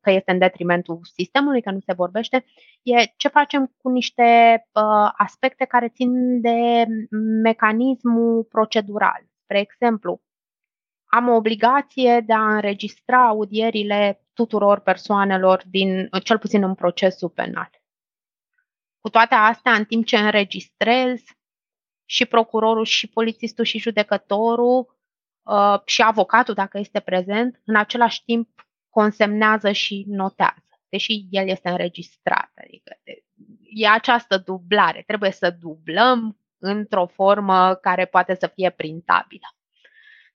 că 0.02 0.12
este 0.12 0.32
în 0.32 0.38
detrimentul 0.38 1.00
sistemului, 1.04 1.62
că 1.62 1.72
nu 1.72 1.80
se 1.80 1.94
vorbește, 1.94 2.46
e 2.82 3.14
ce 3.18 3.28
facem 3.28 3.74
cu 3.78 3.90
niște 3.90 4.24
uh, 4.74 5.12
aspecte 5.18 5.66
care 5.66 5.90
țin 5.90 6.42
de 6.42 6.86
mecanismul 7.44 8.44
procedural. 8.44 9.22
Spre 9.44 9.60
exemplu, 9.60 10.22
am 11.14 11.28
o 11.28 11.36
obligație 11.36 12.20
de 12.26 12.34
a 12.34 12.56
înregistra 12.56 13.28
audierile 13.28 14.26
tuturor 14.34 14.80
persoanelor, 14.80 15.64
din, 15.66 16.10
cel 16.24 16.38
puțin 16.38 16.64
în 16.64 16.76
procesul 16.76 17.30
penal. 17.30 17.70
Cu 19.00 19.10
toate 19.10 19.36
astea, 19.36 19.74
în 19.74 19.86
timp 19.86 20.06
ce 20.06 20.18
înregistrez, 20.18 21.22
și 22.06 22.26
procurorul, 22.26 22.86
și 22.86 23.08
polițistul, 23.08 23.66
și 23.66 23.80
judecătorul, 23.80 24.98
uh, 25.42 25.80
și 25.86 26.02
avocatul, 26.02 26.54
dacă 26.54 26.78
este 26.78 27.00
prezent, 27.00 27.62
în 27.66 27.76
același 27.76 28.24
timp 28.24 28.50
consemnează 28.90 29.72
și 29.72 30.06
notează, 30.08 30.80
deși 30.90 31.28
el 31.30 31.48
este 31.48 31.70
înregistrat. 31.70 32.52
Adică 32.56 32.98
e 33.70 33.88
această 33.88 34.38
dublare. 34.38 35.04
Trebuie 35.08 35.32
să 35.32 35.56
dublăm 35.60 36.40
într-o 36.58 37.06
formă 37.06 37.76
care 37.76 38.06
poate 38.06 38.36
să 38.36 38.48
fie 38.48 38.70
printabilă. 38.70 39.48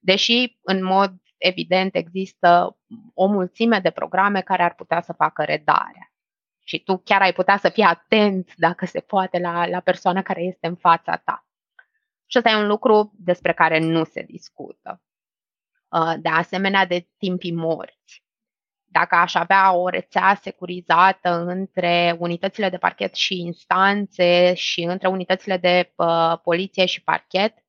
Deși, 0.07 0.59
în 0.63 0.85
mod 0.85 1.15
evident, 1.37 1.95
există 1.95 2.79
o 3.15 3.27
mulțime 3.27 3.79
de 3.79 3.91
programe 3.91 4.41
care 4.41 4.63
ar 4.63 4.75
putea 4.75 5.01
să 5.01 5.13
facă 5.13 5.45
redarea. 5.45 6.13
Și 6.63 6.83
tu 6.83 6.99
chiar 6.99 7.21
ai 7.21 7.33
putea 7.33 7.57
să 7.57 7.69
fii 7.69 7.83
atent, 7.83 8.53
dacă 8.57 8.87
se 8.87 9.01
poate, 9.01 9.39
la, 9.39 9.67
la 9.67 9.81
persoana 9.81 10.23
care 10.23 10.43
este 10.43 10.67
în 10.67 10.77
fața 10.77 11.17
ta. 11.17 11.47
Și 12.27 12.39
ăsta 12.39 12.51
e 12.51 12.57
un 12.57 12.67
lucru 12.67 13.13
despre 13.17 13.53
care 13.53 13.79
nu 13.79 14.05
se 14.05 14.23
discută. 14.23 15.03
Uh, 15.89 16.15
de 16.19 16.29
asemenea, 16.29 16.87
de 16.87 17.09
timpii 17.19 17.55
morți. 17.55 18.25
Dacă 18.85 19.15
aș 19.15 19.35
avea 19.35 19.73
o 19.73 19.89
rețea 19.89 20.39
securizată 20.43 21.45
între 21.47 22.17
unitățile 22.19 22.69
de 22.69 22.79
parchet 22.79 23.15
și 23.15 23.41
instanțe 23.41 24.55
și 24.55 24.83
între 24.83 25.09
unitățile 25.09 25.57
de 25.57 25.93
uh, 25.97 26.39
poliție 26.43 26.87
și 26.87 27.03
parchet, 27.03 27.66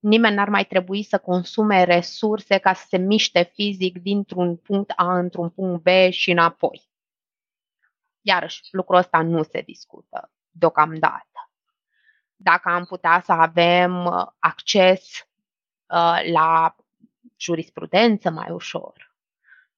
nimeni 0.00 0.34
n-ar 0.34 0.48
mai 0.48 0.64
trebui 0.64 1.02
să 1.02 1.18
consume 1.18 1.84
resurse 1.84 2.58
ca 2.58 2.72
să 2.72 2.84
se 2.88 2.96
miște 2.96 3.42
fizic 3.54 3.98
dintr-un 3.98 4.56
punct 4.56 4.92
A 4.96 5.18
într-un 5.18 5.50
punct 5.50 5.82
B 5.82 6.10
și 6.10 6.30
înapoi. 6.30 6.88
Iarăși, 8.20 8.60
lucrul 8.70 8.98
ăsta 8.98 9.22
nu 9.22 9.42
se 9.42 9.60
discută 9.60 10.30
deocamdată. 10.50 11.50
Dacă 12.36 12.68
am 12.68 12.84
putea 12.84 13.22
să 13.24 13.32
avem 13.32 14.04
uh, 14.04 14.26
acces 14.38 15.28
uh, 15.86 16.20
la 16.32 16.76
jurisprudență 17.36 18.30
mai 18.30 18.50
ușor, 18.50 19.14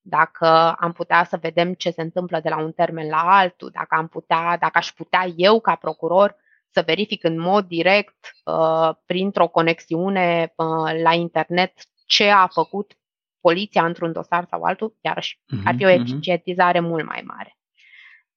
dacă 0.00 0.72
am 0.72 0.92
putea 0.92 1.24
să 1.24 1.36
vedem 1.36 1.74
ce 1.74 1.90
se 1.90 2.02
întâmplă 2.02 2.40
de 2.40 2.48
la 2.48 2.58
un 2.58 2.72
termen 2.72 3.08
la 3.08 3.36
altul, 3.36 3.70
dacă 3.70 3.94
am 3.94 4.08
putea, 4.08 4.56
dacă 4.56 4.78
aș 4.78 4.92
putea 4.92 5.26
eu 5.36 5.60
ca 5.60 5.74
procuror 5.74 6.36
să 6.72 6.82
verific 6.86 7.24
în 7.24 7.40
mod 7.40 7.66
direct, 7.66 8.32
uh, 8.44 8.90
printr-o 9.06 9.48
conexiune 9.48 10.52
uh, 10.56 11.02
la 11.02 11.12
internet, 11.12 11.72
ce 12.06 12.30
a 12.30 12.46
făcut 12.46 12.92
poliția 13.40 13.84
într-un 13.84 14.12
dosar 14.12 14.46
sau 14.50 14.62
altul, 14.62 14.96
iarăși 15.00 15.38
uh-huh, 15.38 15.62
ar 15.64 15.74
fi 15.76 15.84
o 15.84 15.88
mhm, 15.88 16.00
mhm. 16.00 16.10
eficientizare 16.10 16.78
uh-huh. 16.78 16.88
mult 16.88 17.06
mai 17.06 17.22
mare. 17.24 17.56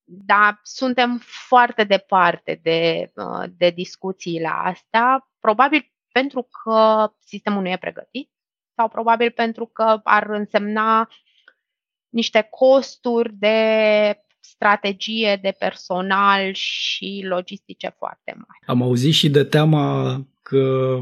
Dar 0.04 0.60
suntem 0.63 1.21
foarte 1.24 1.84
departe 1.84 2.60
de, 2.63 3.12
uh, 3.15 3.43
de 3.58 3.69
discuțiile 3.69 4.48
astea, 4.48 5.30
probabil 5.39 5.93
pentru 6.12 6.48
că 6.63 7.12
sistemul 7.19 7.62
nu 7.62 7.69
e 7.69 7.78
pregătit 7.78 8.32
sau 8.76 8.88
probabil 8.88 9.32
pentru 9.32 9.65
că 9.65 10.00
ar 10.04 10.30
însemna 10.30 11.10
niște 12.10 12.48
costuri 12.50 13.34
de 13.34 14.24
strategie 14.49 15.39
de 15.41 15.55
personal 15.60 16.53
și 16.53 17.25
logistice 17.27 17.95
foarte 17.97 18.34
mari. 18.36 18.60
Am 18.65 18.81
auzit 18.81 19.13
și 19.13 19.29
de 19.29 19.43
teama 19.43 20.17
că 20.41 20.97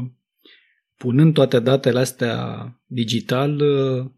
punând 0.96 1.34
toate 1.34 1.60
datele 1.60 1.98
astea 1.98 2.68
digital, 2.86 3.60
uh, 3.60 4.10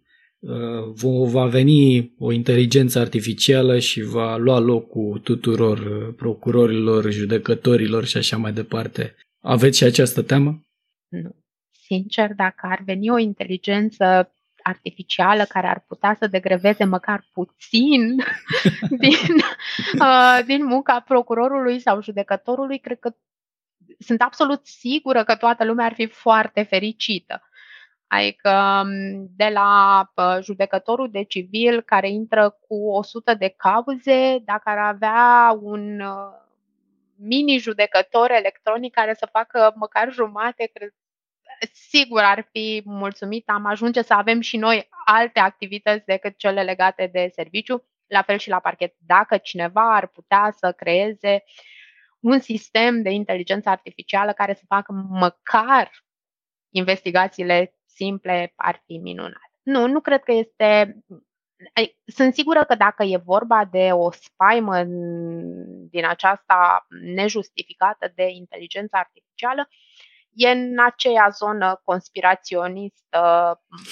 va 1.27 1.47
veni 1.47 2.13
o 2.19 2.33
inteligență 2.33 2.99
artificială 2.99 3.79
și 3.79 4.03
va 4.03 4.37
lua 4.37 4.59
locul 4.59 5.19
tuturor 5.19 5.79
uh, 5.79 6.15
procurorilor, 6.17 7.11
judecătorilor 7.11 8.05
și 8.05 8.17
așa 8.17 8.37
mai 8.37 8.53
departe. 8.53 9.15
Aveți 9.41 9.79
și 9.79 9.85
această 9.85 10.23
teamă? 10.23 10.67
Nu. 11.09 11.35
Sincer, 11.71 12.33
dacă 12.37 12.67
ar 12.71 12.83
veni 12.85 13.11
o 13.11 13.19
inteligență 13.19 14.33
artificială 14.67 15.45
care 15.45 15.67
ar 15.67 15.85
putea 15.87 16.17
să 16.19 16.27
degreveze 16.27 16.85
măcar 16.85 17.29
puțin 17.33 18.17
din, 19.03 19.35
uh, 20.01 20.39
din 20.47 20.65
munca 20.65 21.01
procurorului 21.01 21.81
sau 21.81 22.03
judecătorului, 22.03 22.79
cred 22.79 22.99
că 22.99 23.15
sunt 23.99 24.23
absolut 24.23 24.67
sigură 24.67 25.25
că 25.25 25.37
toată 25.37 25.65
lumea 25.65 25.85
ar 25.85 25.95
fi 25.95 26.07
foarte 26.07 26.63
fericită. 26.63 27.41
Adică 28.07 28.85
de 29.37 29.49
la 29.53 30.03
judecătorul 30.43 31.11
de 31.11 31.23
civil 31.23 31.83
care 31.83 32.11
intră 32.11 32.59
cu 32.69 32.91
100 32.91 33.35
de 33.35 33.55
cauze, 33.57 34.39
dacă 34.45 34.69
ar 34.69 34.79
avea 34.79 35.59
un 35.61 36.03
mini 37.17 37.59
judecător 37.59 38.31
electronic 38.31 38.95
care 38.95 39.15
să 39.15 39.29
facă 39.33 39.73
măcar 39.77 40.13
jumate, 40.13 40.71
cred, 40.73 40.95
sigur 41.73 42.21
ar 42.21 42.49
fi 42.51 42.83
mulțumit, 42.85 43.49
am 43.49 43.67
ajunge 43.67 44.03
să 44.03 44.15
avem 44.15 44.41
și 44.41 44.57
noi 44.57 44.89
alte 45.05 45.41
activități 45.41 46.05
decât 46.05 46.37
cele 46.37 46.63
legate 46.63 47.09
de 47.13 47.31
serviciu, 47.35 47.85
la 48.07 48.23
fel 48.23 48.39
și 48.39 48.49
la 48.49 48.61
parchet. 48.61 48.95
Dacă 48.99 49.37
cineva 49.37 49.95
ar 49.95 50.07
putea 50.07 50.55
să 50.59 50.73
creeze 50.73 51.45
un 52.21 52.41
sistem 52.41 53.03
de 53.03 53.11
inteligență 53.11 53.69
artificială 53.69 54.33
care 54.33 54.55
să 54.55 54.63
facă 54.67 54.93
măcar 55.09 55.91
investigațiile 56.71 57.75
simple, 57.85 58.53
ar 58.57 58.83
fi 58.87 58.97
minunat. 58.97 59.51
Nu, 59.63 59.87
nu 59.87 60.01
cred 60.01 60.23
că 60.23 60.33
este 60.33 61.01
sunt 62.07 62.35
sigură 62.35 62.65
că 62.65 62.75
dacă 62.75 63.03
e 63.03 63.17
vorba 63.17 63.65
de 63.65 63.89
o 63.93 64.11
spaimă 64.11 64.83
din 65.91 66.07
aceasta 66.07 66.87
nejustificată 66.89 68.13
de 68.15 68.29
inteligență 68.29 68.97
artificială, 68.97 69.69
e 70.37 70.49
în 70.49 70.77
aceea 70.87 71.29
zonă 71.39 71.81
conspiraționistă 71.85 73.21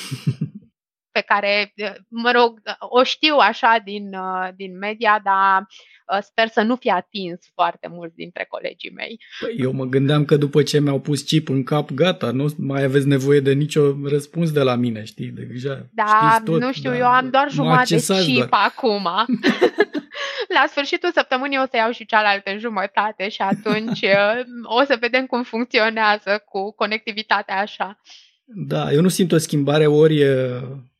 pe 1.17 1.21
care, 1.21 1.73
mă 2.09 2.31
rog, 2.31 2.61
o 2.79 3.03
știu 3.03 3.37
așa 3.37 3.81
din, 3.85 4.17
din 4.57 4.79
media, 4.79 5.21
dar 5.25 5.67
uh, 6.13 6.23
sper 6.23 6.49
să 6.49 6.63
nu 6.63 6.77
fie 6.77 6.91
atins 6.91 7.41
foarte 7.55 7.89
mulți 7.91 8.15
dintre 8.17 8.47
colegii 8.49 8.91
mei. 8.95 9.21
Păi 9.41 9.55
eu 9.59 9.73
mă 9.73 9.85
gândeam 9.85 10.25
că 10.25 10.37
după 10.37 10.63
ce 10.63 10.81
mi-au 10.81 11.01
pus 11.01 11.23
chip 11.23 11.49
în 11.49 11.63
cap, 11.63 11.91
gata, 11.91 12.31
nu 12.31 12.55
mai 12.59 12.83
aveți 12.83 13.07
nevoie 13.07 13.41
de 13.41 13.53
nicio 13.53 13.95
răspuns 14.05 14.53
de 14.53 14.63
la 14.63 14.75
mine, 14.75 15.05
știi? 15.05 15.29
Deja 15.29 15.87
da, 15.93 16.41
tot, 16.45 16.61
nu 16.61 16.73
știu, 16.73 16.91
da, 16.91 16.97
eu 16.97 17.07
am 17.07 17.31
doar 17.31 17.51
jumătate 17.51 17.97
de 17.97 18.23
chip 18.25 18.37
doar. 18.37 18.49
acum. 18.51 19.09
la 20.49 20.65
sfârșitul 20.69 21.11
săptămânii 21.15 21.59
o 21.59 21.67
să 21.71 21.77
iau 21.77 21.91
și 21.91 22.07
cealaltă 22.07 22.57
jumătate 22.59 23.29
și 23.29 23.41
atunci 23.41 24.01
uh, 24.21 24.43
o 24.63 24.85
să 24.85 24.97
vedem 25.01 25.27
cum 25.27 25.43
funcționează 25.43 26.43
cu 26.49 26.73
conectivitatea 26.75 27.57
așa. 27.61 28.01
Da, 28.45 28.93
eu 28.93 29.01
nu 29.01 29.09
simt 29.09 29.33
o 29.33 29.39
schimbare 29.39 29.87
ori 29.87 30.23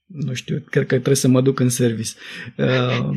nu 0.07 0.35
știu, 0.35 0.65
cred 0.71 0.87
că 0.87 0.95
trebuie 0.95 1.17
să 1.17 1.29
mă 1.29 1.41
duc 1.41 1.61
în 1.61 1.69
service. 1.69 2.11
Uh, 2.57 3.09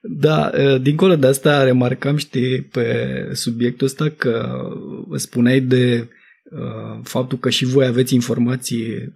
da, 0.00 0.50
uh, 0.54 0.80
dincolo 0.80 1.16
de 1.16 1.26
asta 1.26 1.62
remarcam, 1.62 2.16
știi, 2.16 2.62
pe 2.62 3.28
subiectul 3.32 3.86
ăsta 3.86 4.10
că 4.10 4.68
spuneai 5.16 5.60
de 5.60 5.98
uh, 6.00 6.21
faptul 7.02 7.38
că 7.38 7.50
și 7.50 7.64
voi 7.64 7.86
aveți 7.86 8.14
informații 8.14 9.12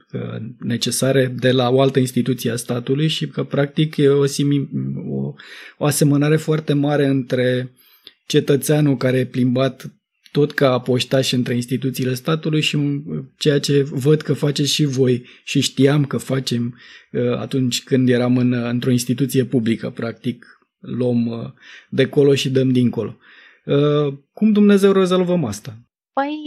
necesare 0.59 1.27
de 1.27 1.53
la 1.53 1.69
o 1.71 1.81
altă 1.81 1.99
instituție 1.99 2.51
a 2.51 2.57
statului 2.57 3.09
și 3.09 3.27
că 3.27 3.45
practic 3.45 3.97
e 3.97 4.09
o, 4.09 4.27
simi, 4.27 4.69
o, 5.09 5.33
o 5.79 5.85
asemănare 5.85 6.37
foarte 6.37 6.73
mare 6.73 7.07
între 7.07 7.73
cetățeanul 8.27 8.97
care 8.97 9.19
e 9.19 9.27
plimbat 9.27 9.91
tot 10.37 10.53
ca 10.53 10.79
poștaș 10.79 11.33
între 11.33 11.55
instituțiile 11.55 12.15
statului 12.15 12.61
și 12.61 13.03
ceea 13.37 13.61
ce 13.61 13.83
văd 13.83 14.21
că 14.21 14.33
faceți 14.33 14.73
și 14.73 14.85
voi 14.85 15.27
și 15.45 15.61
știam 15.61 16.05
că 16.05 16.17
facem 16.17 16.79
uh, 17.13 17.37
atunci 17.39 17.83
când 17.83 18.09
eram 18.09 18.37
în, 18.37 18.53
într-o 18.53 18.91
instituție 18.91 19.45
publică, 19.45 19.91
practic 19.91 20.61
luăm 20.79 21.27
uh, 21.27 21.51
de 21.89 22.09
colo 22.09 22.35
și 22.35 22.51
dăm 22.51 22.71
dincolo. 22.71 23.17
Uh, 23.65 24.15
cum 24.33 24.53
Dumnezeu 24.53 24.93
rezolvăm 24.93 25.45
asta? 25.45 25.79
Păi, 26.13 26.39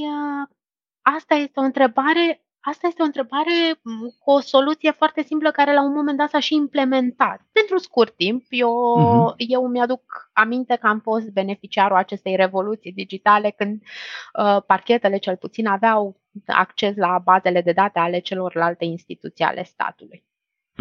asta 1.01 1.35
este 1.35 1.59
o 1.59 1.63
întrebare 1.63 2.43
Asta 2.61 2.87
este 2.87 3.01
o 3.01 3.05
întrebare 3.05 3.79
cu 4.19 4.31
o 4.31 4.39
soluție 4.39 4.91
foarte 4.91 5.21
simplă 5.23 5.51
care 5.51 5.73
la 5.73 5.83
un 5.83 5.93
moment 5.93 6.17
dat 6.17 6.29
s-a 6.29 6.39
și 6.39 6.55
implementat. 6.55 7.41
Pentru 7.51 7.77
scurt 7.77 8.15
timp, 8.15 8.45
eu, 8.49 8.73
uh-huh. 8.97 9.33
eu 9.37 9.67
mi-aduc 9.67 10.29
aminte 10.33 10.75
că 10.75 10.87
am 10.87 10.99
fost 10.99 11.29
beneficiarul 11.29 11.97
acestei 11.97 12.35
revoluții 12.35 12.91
digitale 12.91 13.49
când 13.49 13.81
uh, 13.81 14.63
parchetele 14.65 15.17
cel 15.17 15.35
puțin 15.35 15.67
aveau 15.67 16.21
acces 16.45 16.95
la 16.95 17.19
bazele 17.23 17.61
de 17.61 17.71
date 17.71 17.99
ale 17.99 18.19
celorlalte 18.19 18.85
instituții 18.85 19.45
ale 19.45 19.63
statului. 19.63 20.23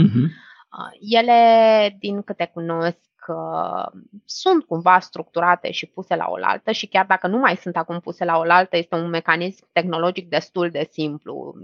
Uh-huh. 0.02 0.28
Uh, 0.78 1.18
ele, 1.18 1.96
din 1.98 2.22
câte 2.22 2.50
cunosc, 2.52 3.07
sunt 4.24 4.64
cumva 4.64 4.98
structurate 4.98 5.70
și 5.70 5.86
puse 5.86 6.16
la 6.16 6.26
oaltă 6.28 6.72
și 6.72 6.86
chiar 6.86 7.06
dacă 7.06 7.26
nu 7.26 7.38
mai 7.38 7.56
sunt 7.56 7.76
acum 7.76 8.00
puse 8.00 8.24
la 8.24 8.36
oaltă, 8.38 8.76
este 8.76 8.94
un 8.94 9.08
mecanism 9.08 9.68
tehnologic 9.72 10.28
destul 10.28 10.70
de 10.70 10.88
simplu 10.90 11.54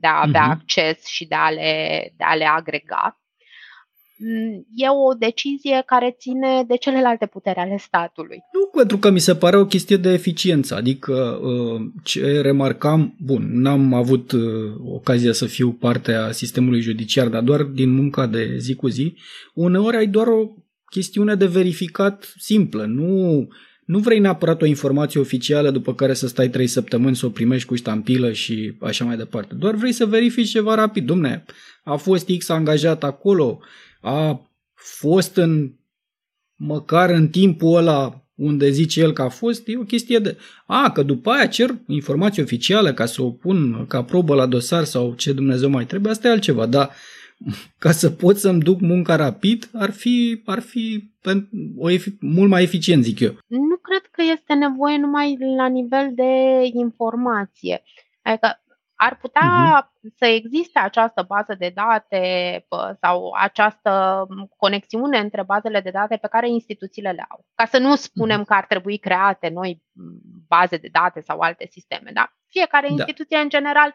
de 0.00 0.06
a 0.06 0.20
avea 0.20 0.46
uh-huh. 0.46 0.60
acces 0.60 1.06
și 1.06 1.26
de 1.26 1.34
a, 1.34 1.50
le, 1.50 2.12
de 2.16 2.24
a 2.24 2.34
le 2.34 2.44
agrega. 2.44 3.14
E 4.74 4.88
o 4.88 5.14
decizie 5.14 5.82
care 5.86 6.16
ține 6.18 6.64
de 6.66 6.76
celelalte 6.76 7.26
puteri 7.26 7.58
ale 7.58 7.76
statului. 7.76 8.38
Nu, 8.52 8.66
pentru 8.78 8.98
că 8.98 9.10
mi 9.10 9.18
se 9.18 9.34
pare 9.34 9.56
o 9.56 9.66
chestie 9.66 9.96
de 9.96 10.12
eficiență. 10.12 10.74
Adică 10.74 11.40
uh, 11.42 11.80
ce 12.04 12.40
remarcam, 12.40 13.16
bun, 13.18 13.60
n-am 13.60 13.94
avut 13.94 14.32
uh, 14.32 14.40
ocazia 14.84 15.32
să 15.32 15.46
fiu 15.46 15.72
parte 15.72 16.12
a 16.12 16.30
sistemului 16.30 16.80
judiciar, 16.80 17.28
dar 17.28 17.42
doar 17.42 17.62
din 17.62 17.90
munca 17.90 18.26
de 18.26 18.56
zi 18.58 18.74
cu 18.74 18.88
zi, 18.88 19.16
uneori 19.54 19.96
ai 19.96 20.06
doar 20.06 20.26
o 20.26 20.48
chestiune 20.90 21.34
de 21.34 21.46
verificat 21.46 22.34
simplă. 22.36 22.84
Nu, 22.84 23.48
nu 23.84 23.98
vrei 23.98 24.18
neapărat 24.18 24.62
o 24.62 24.66
informație 24.66 25.20
oficială 25.20 25.70
după 25.70 25.94
care 25.94 26.14
să 26.14 26.26
stai 26.26 26.48
trei 26.48 26.66
săptămâni 26.66 27.16
să 27.16 27.26
o 27.26 27.30
primești 27.30 27.68
cu 27.68 27.74
ștampilă 27.74 28.32
și 28.32 28.76
așa 28.80 29.04
mai 29.04 29.16
departe. 29.16 29.54
Doar 29.54 29.74
vrei 29.74 29.92
să 29.92 30.06
verifici 30.06 30.50
ceva 30.50 30.74
rapid. 30.74 31.06
Domne, 31.06 31.44
a 31.84 31.96
fost 31.96 32.28
X 32.38 32.48
angajat 32.48 33.04
acolo, 33.04 33.60
a 34.00 34.50
fost 34.74 35.36
în 35.36 35.72
măcar 36.54 37.10
în 37.10 37.28
timpul 37.28 37.76
ăla 37.76 38.24
unde 38.34 38.70
zice 38.70 39.00
el 39.00 39.12
că 39.12 39.22
a 39.22 39.28
fost, 39.28 39.68
e 39.68 39.78
o 39.78 39.82
chestie 39.82 40.18
de... 40.18 40.36
A, 40.66 40.90
că 40.90 41.02
după 41.02 41.30
aia 41.30 41.46
cer 41.46 41.74
informație 41.86 42.42
oficială 42.42 42.92
ca 42.92 43.06
să 43.06 43.22
o 43.22 43.30
pun 43.30 43.86
ca 43.88 44.04
probă 44.04 44.34
la 44.34 44.46
dosar 44.46 44.84
sau 44.84 45.14
ce 45.14 45.32
Dumnezeu 45.32 45.68
mai 45.68 45.86
trebuie, 45.86 46.12
asta 46.12 46.28
e 46.28 46.30
altceva, 46.30 46.66
dar 46.66 46.90
ca 47.84 47.90
să 47.90 48.10
pot 48.10 48.36
să-mi 48.36 48.60
duc 48.60 48.80
munca 48.80 49.16
rapid, 49.16 49.70
ar 49.72 49.90
fi, 49.90 50.42
ar 50.46 50.60
fi 50.60 51.12
o 51.76 51.90
efi- 51.90 52.18
mult 52.20 52.50
mai 52.50 52.62
eficient, 52.62 53.04
zic 53.04 53.20
eu. 53.20 53.32
Nu 53.46 53.76
cred 53.76 54.06
că 54.10 54.22
este 54.32 54.54
nevoie 54.54 54.96
numai 54.96 55.36
la 55.56 55.66
nivel 55.66 56.14
de 56.14 56.62
informație. 56.72 57.82
Adică 58.22 58.60
ar 58.94 59.16
putea 59.16 59.42
uh-huh. 59.42 60.14
să 60.16 60.26
existe 60.26 60.78
această 60.78 61.24
bază 61.28 61.54
de 61.58 61.72
date 61.74 62.66
sau 63.00 63.32
această 63.38 64.26
conexiune 64.56 65.18
între 65.18 65.42
bazele 65.42 65.80
de 65.80 65.90
date 65.90 66.16
pe 66.16 66.28
care 66.28 66.48
instituțiile 66.48 67.10
le 67.10 67.24
au. 67.28 67.44
Ca 67.54 67.64
să 67.64 67.78
nu 67.78 67.96
spunem 67.96 68.40
uh-huh. 68.40 68.46
că 68.46 68.54
ar 68.54 68.66
trebui 68.66 68.98
create 68.98 69.48
noi 69.48 69.82
baze 70.48 70.76
de 70.76 70.88
date 70.92 71.20
sau 71.20 71.38
alte 71.38 71.66
sisteme. 71.70 72.10
Da? 72.14 72.32
Fiecare 72.50 72.86
da. 72.86 72.92
instituție, 72.92 73.36
în 73.36 73.48
general, 73.48 73.94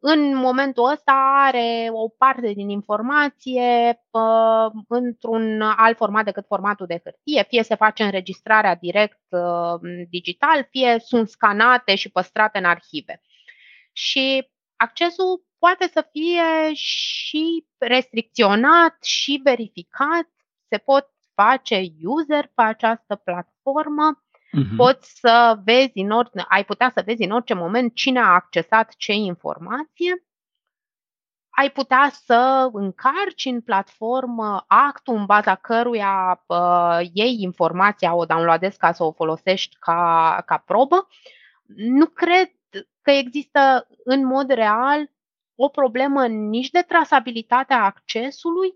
în 0.00 0.36
momentul 0.36 0.90
ăsta 0.90 1.32
are 1.36 1.88
o 1.92 2.08
parte 2.08 2.52
din 2.52 2.68
informație 2.68 4.00
pă, 4.10 4.70
într-un 4.88 5.60
alt 5.60 5.96
format 5.96 6.24
decât 6.24 6.46
formatul 6.46 6.86
de 6.86 7.00
hârtie. 7.04 7.44
Fie 7.48 7.62
se 7.62 7.74
face 7.74 8.02
înregistrarea 8.02 8.74
direct 8.74 9.20
uh, 9.28 10.06
digital, 10.08 10.66
fie 10.70 10.98
sunt 10.98 11.28
scanate 11.28 11.94
și 11.94 12.10
păstrate 12.10 12.58
în 12.58 12.64
arhive. 12.64 13.22
Și 13.92 14.48
accesul 14.76 15.44
poate 15.58 15.88
să 15.92 16.08
fie 16.12 16.74
și 16.74 17.66
restricționat 17.78 18.96
și 19.02 19.40
verificat. 19.44 20.28
Se 20.68 20.78
pot 20.78 21.10
face 21.34 21.84
user 22.02 22.50
pe 22.54 22.62
această 22.62 23.14
platformă 23.14 24.25
Uh-huh. 24.56 24.76
Poți 24.76 25.18
să 25.18 25.58
vezi 25.64 25.98
în 25.98 26.10
orice, 26.10 26.44
ai 26.48 26.64
putea 26.64 26.90
să 26.94 27.02
vezi 27.06 27.22
în 27.22 27.30
orice 27.30 27.54
moment 27.54 27.94
cine 27.94 28.20
a 28.20 28.34
accesat 28.34 28.94
ce 28.96 29.12
informație. 29.12 30.24
Ai 31.48 31.70
putea 31.70 32.10
să 32.24 32.68
încarci 32.72 33.44
în 33.44 33.60
platformă 33.60 34.64
actul 34.66 35.14
în 35.14 35.24
baza 35.24 35.54
căruia 35.54 36.44
uh, 36.46 36.98
iei 37.12 37.36
informația, 37.40 38.14
o 38.14 38.24
downloadezi 38.24 38.78
ca 38.78 38.92
să 38.92 39.04
o 39.04 39.12
folosești 39.12 39.76
ca, 39.78 40.42
ca 40.46 40.56
probă. 40.56 41.08
Nu 41.76 42.06
cred 42.06 42.50
că 43.02 43.10
există 43.10 43.88
în 44.04 44.26
mod 44.26 44.50
real 44.50 45.10
o 45.54 45.68
problemă 45.68 46.26
nici 46.26 46.70
de 46.70 46.84
trasabilitatea 46.88 47.84
accesului, 47.84 48.74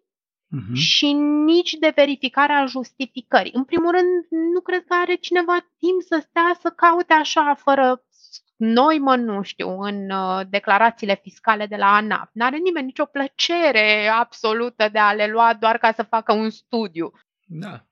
uh-huh. 0.56 0.74
și 0.74 1.12
nici 1.44 1.72
de 1.72 1.92
verificarea 1.94 2.66
justificării. 2.66 3.52
În 3.54 3.64
primul 3.64 3.90
rând, 3.90 4.26
nu 4.54 4.60
cred 4.60 4.84
că 4.84 4.94
are 5.00 5.14
cineva 5.14 5.56
timp 5.78 6.02
să 6.08 6.24
stea 6.28 6.58
să 6.60 6.72
caute 6.76 7.12
așa, 7.12 7.54
fără 7.58 8.04
noi, 8.56 8.98
mă, 8.98 9.16
nu 9.16 9.42
știu, 9.42 9.78
în 9.78 10.10
uh, 10.10 10.40
declarațiile 10.50 11.20
fiscale 11.22 11.66
de 11.66 11.76
la 11.76 11.94
ANAF. 11.94 12.30
N-are 12.32 12.56
nimeni 12.56 12.86
nicio 12.86 13.04
plăcere 13.04 14.10
absolută 14.18 14.88
de 14.92 14.98
a 14.98 15.12
le 15.12 15.26
lua 15.26 15.56
doar 15.60 15.78
ca 15.78 15.92
să 15.92 16.02
facă 16.02 16.32
un 16.32 16.50
studiu. 16.50 17.12
Da. 17.46 17.86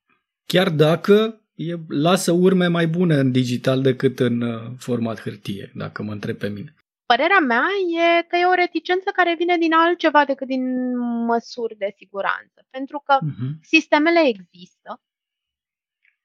Chiar 0.47 0.71
dacă 0.71 1.41
e, 1.55 1.75
lasă 1.89 2.33
urme 2.33 2.67
mai 2.67 2.87
bune 2.87 3.15
în 3.15 3.33
digital 3.33 3.83
decât 3.83 4.21
în 4.21 4.41
uh, 4.41 4.61
format 4.79 5.21
hârtie, 5.21 5.73
dacă 5.75 6.03
mă 6.03 6.13
întreb 6.13 6.37
pe 6.37 6.49
mine. 6.49 6.75
Părerea 7.13 7.39
mea 7.39 7.67
e 8.01 8.23
că 8.23 8.37
e 8.37 8.45
o 8.45 8.55
reticență 8.55 9.11
care 9.11 9.35
vine 9.35 9.57
din 9.57 9.73
altceva 9.73 10.25
decât 10.25 10.47
din 10.47 10.97
măsuri 11.25 11.77
de 11.77 11.93
siguranță. 11.97 12.67
Pentru 12.71 13.03
că 13.05 13.19
uh-huh. 13.19 13.59
sistemele 13.63 14.21
există 14.27 15.01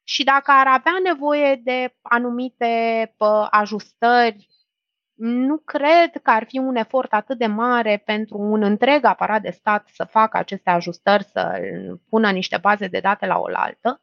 și 0.04 0.24
dacă 0.24 0.52
ar 0.52 0.67
avea 0.67 1.00
nevoie 1.04 1.56
de 1.63 1.96
anumite 2.02 3.13
pă, 3.17 3.48
ajustări, 3.52 4.50
nu 5.13 5.58
cred 5.58 6.22
că 6.22 6.32
ar 6.32 6.46
fi 6.48 6.58
un 6.58 6.76
efort 6.76 7.13
atât 7.13 7.38
de 7.38 7.46
mare 7.46 8.02
pentru 8.06 8.38
un 8.38 8.63
întreg 8.63 9.06
aparat 9.06 9.41
de 9.41 9.50
stat 9.50 9.88
să 9.88 10.04
facă 10.04 10.38
aceste 10.38 10.69
ajustări, 10.69 11.24
să 11.24 11.60
pună 12.10 12.32
niște 12.32 12.58
baze 12.58 12.88
de 12.88 13.00
date 13.00 13.26
la 13.26 13.39
oaltă. 13.39 14.02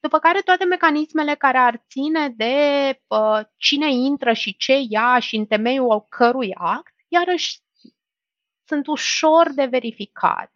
După 0.00 0.18
care 0.18 0.40
toate 0.40 0.64
mecanismele 0.64 1.34
care 1.34 1.58
ar 1.58 1.84
ține 1.88 2.28
de 2.36 2.54
uh, 3.06 3.40
cine 3.56 3.92
intră 3.92 4.32
și 4.32 4.56
ce 4.56 4.74
ia 4.88 5.18
și 5.18 5.36
în 5.36 5.46
temeiul 5.46 6.06
cărui 6.08 6.54
act, 6.54 6.94
iarăși 7.08 7.58
sunt 8.64 8.86
ușor 8.86 9.52
de 9.54 9.64
verificat. 9.64 10.52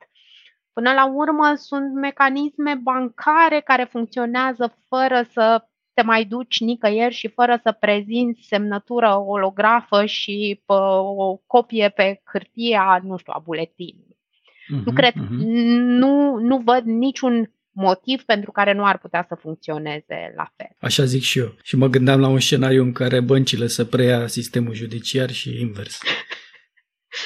Până 0.72 0.92
la 0.92 1.07
urmă 1.07 1.55
sunt 1.55 1.92
mecanisme 1.92 2.74
bancare 2.74 3.61
care 3.61 3.85
funcționează 3.85 4.76
fără 4.88 5.22
să 5.33 5.66
te 5.94 6.02
mai 6.02 6.24
duci 6.24 6.61
nicăieri 6.61 7.14
și 7.14 7.28
fără 7.28 7.61
să 7.62 7.72
prezinți 7.72 8.46
semnătură 8.46 9.16
olografă 9.18 10.07
și 10.07 10.62
pă, 10.66 10.74
o 11.16 11.37
copie 11.46 11.88
pe 11.88 12.20
hârtia, 12.24 13.00
nu 13.02 13.16
știu, 13.16 13.33
a 13.37 13.38
buletinului. 13.38 14.16
Uh-huh, 14.16 14.85
nu 14.85 14.92
cred, 14.92 15.12
uh-huh. 15.12 15.44
nu, 15.78 16.37
nu 16.37 16.59
văd 16.59 16.85
niciun 16.85 17.52
motiv 17.72 18.22
pentru 18.22 18.50
care 18.50 18.72
nu 18.72 18.85
ar 18.85 18.98
putea 18.98 19.24
să 19.28 19.35
funcționeze 19.40 20.32
la 20.37 20.52
fel. 20.56 20.76
Așa 20.80 21.04
zic 21.04 21.22
și 21.22 21.38
eu. 21.38 21.54
Și 21.62 21.76
mă 21.76 21.88
gândeam 21.88 22.20
la 22.20 22.28
un 22.28 22.40
scenariu 22.40 22.82
în 22.82 22.92
care 22.92 23.20
băncile 23.20 23.66
să 23.66 23.85
preia 23.85 24.26
sistemul 24.26 24.74
judiciar 24.74 25.30
și 25.30 25.61
invers. 25.61 25.98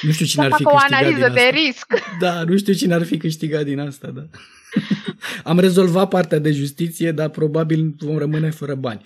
Nu 0.01 0.11
știu 0.11 0.25
cine 0.25 0.47
să 0.47 0.53
ar 0.53 0.57
fi 0.57 0.63
câștigat 0.63 0.91
o 0.91 0.95
analiză 0.95 1.25
din 1.25 1.33
de 1.33 1.39
asta. 1.39 1.55
risc. 1.55 1.93
Da, 2.19 2.43
nu 2.43 2.57
știu 2.57 2.73
cine 2.73 2.93
ar 2.93 3.03
fi 3.03 3.17
câștigat 3.17 3.63
din 3.63 3.79
asta, 3.79 4.07
da. 4.07 4.21
Am 5.51 5.59
rezolvat 5.59 6.09
partea 6.09 6.39
de 6.39 6.51
justiție, 6.51 7.11
dar 7.11 7.29
probabil 7.29 7.95
vom 7.97 8.17
rămâne 8.17 8.49
fără 8.49 8.75
bani. 8.75 9.01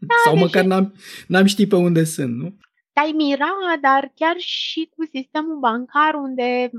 Da, 0.00 0.14
Sau 0.24 0.32
deci 0.32 0.42
măcar 0.42 0.64
n-am, 0.64 0.94
n-am 1.26 1.44
ști 1.44 1.66
pe 1.66 1.76
unde 1.76 2.04
sunt, 2.04 2.36
nu? 2.36 2.56
Te-ai 2.92 3.12
mira, 3.16 3.54
dar 3.80 4.12
chiar 4.14 4.34
și 4.38 4.90
cu 4.96 5.04
sistemul 5.12 5.58
bancar 5.60 6.14
unde 6.14 6.70